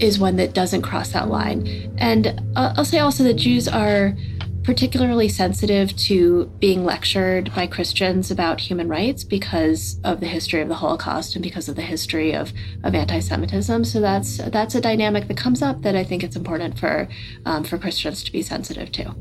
[0.01, 1.93] is one that doesn't cross that line.
[1.99, 4.17] And I'll say also that Jews are
[4.65, 10.69] particularly sensitive to being lectured by Christians about human rights because of the history of
[10.69, 12.53] the Holocaust and because of the history of,
[12.85, 13.85] of anti-Semitism.
[13.85, 17.09] So that's that's a dynamic that comes up that I think it's important for
[17.45, 19.15] um, for Christians to be sensitive to.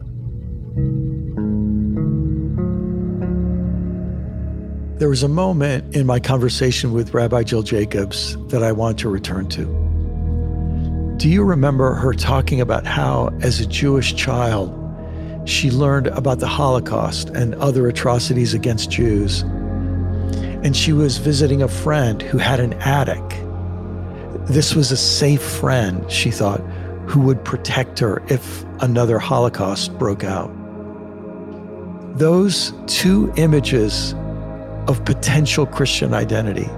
[5.00, 9.10] There was a moment in my conversation with Rabbi Jill Jacobs that I want to
[9.10, 9.66] return to.
[11.18, 14.81] Do you remember her talking about how, as a Jewish child,
[15.46, 19.42] she learned about the Holocaust and other atrocities against Jews?
[20.64, 23.24] And she was visiting a friend who had an attic
[24.48, 26.62] This was a safe friend, she thought,
[27.08, 30.52] who would protect her if another Holocaust broke out.
[32.18, 34.14] Those two images
[34.88, 36.70] of potential Christian identity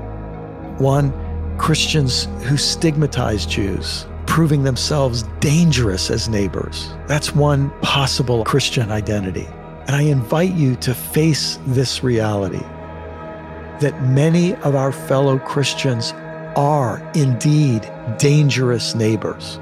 [0.78, 1.14] one,
[1.58, 6.94] Christians who stigmatize Jews, proving themselves dangerous as neighbors.
[7.08, 9.48] That's one possible Christian identity.
[9.88, 12.64] And I invite you to face this reality
[13.80, 16.14] that many of our fellow Christians
[16.56, 19.58] are indeed dangerous neighbors,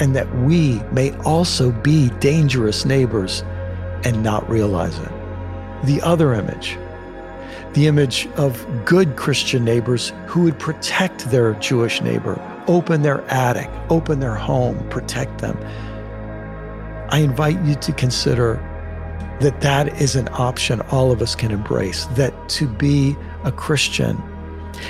[0.00, 3.42] and that we may also be dangerous neighbors
[4.04, 5.12] and not realize it.
[5.84, 6.76] The other image,
[7.72, 12.34] the image of good Christian neighbors who would protect their Jewish neighbor,
[12.68, 15.56] open their attic, open their home, protect them.
[17.10, 18.54] I invite you to consider
[19.40, 23.14] that that is an option all of us can embrace, that to be
[23.44, 24.20] a Christian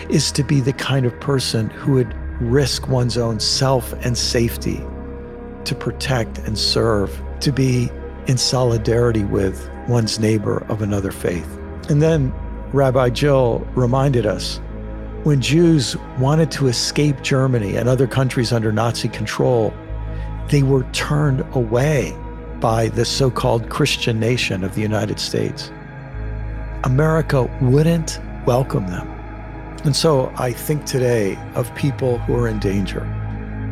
[0.08, 4.82] is to be the kind of person who would risk one's own self and safety
[5.64, 7.90] to protect and serve, to be
[8.26, 11.58] in solidarity with one's neighbor of another faith.
[11.88, 12.32] And then
[12.72, 14.60] Rabbi Jill reminded us
[15.26, 19.74] when Jews wanted to escape Germany and other countries under Nazi control,
[20.50, 22.16] they were turned away
[22.60, 25.72] by the so called Christian nation of the United States.
[26.84, 29.08] America wouldn't welcome them.
[29.84, 33.04] And so I think today of people who are in danger,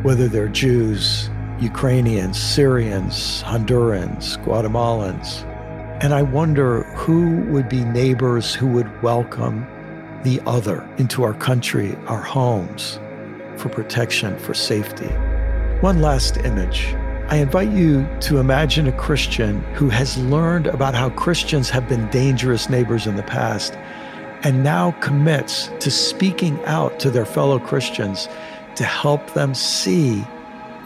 [0.03, 1.29] whether they're Jews,
[1.61, 5.45] Ukrainians, Syrians, Hondurans, Guatemalans.
[6.03, 9.65] And I wonder who would be neighbors who would welcome
[10.25, 12.99] the other into our country, our homes,
[13.57, 15.07] for protection, for safety.
[15.81, 16.93] One last image.
[17.27, 22.09] I invite you to imagine a Christian who has learned about how Christians have been
[22.09, 23.73] dangerous neighbors in the past
[24.43, 28.27] and now commits to speaking out to their fellow Christians
[28.75, 30.23] to help them see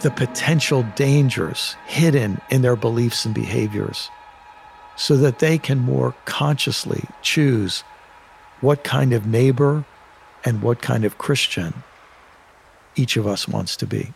[0.01, 4.09] the potential dangers hidden in their beliefs and behaviors
[4.97, 7.85] so that they can more consciously choose
[8.61, 9.85] what kind of neighbor
[10.45, 11.73] and what kind of Christian
[12.95, 14.13] each of us wants to be.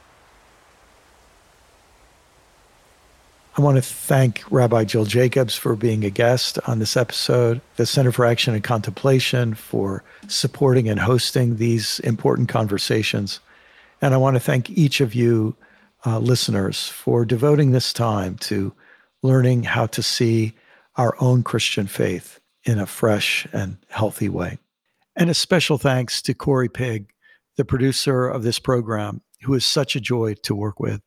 [3.56, 7.86] I want to thank Rabbi Jill Jacobs for being a guest on this episode, the
[7.86, 13.40] Center for Action and Contemplation for supporting and hosting these important conversations.
[14.02, 15.56] And I want to thank each of you,
[16.04, 18.74] uh, listeners, for devoting this time to
[19.22, 20.54] learning how to see
[20.96, 24.58] our own Christian faith in a fresh and healthy way.
[25.16, 27.12] And a special thanks to Corey Pig,
[27.58, 31.02] the producer of this program, who is such a joy to work with.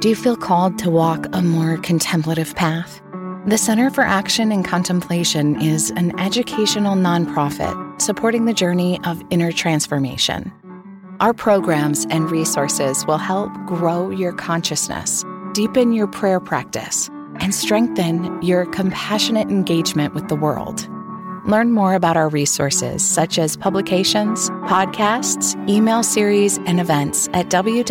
[0.00, 3.00] Do you feel called to walk a more contemplative path?
[3.46, 9.52] The Center for Action and Contemplation is an educational nonprofit supporting the journey of inner
[9.52, 10.52] transformation.
[11.20, 18.40] Our programs and resources will help grow your consciousness, deepen your prayer practice, and strengthen
[18.42, 20.88] your compassionate engagement with the world.
[21.46, 27.90] Learn more about our resources, such as publications, podcasts, email series, and events at www.cac.org.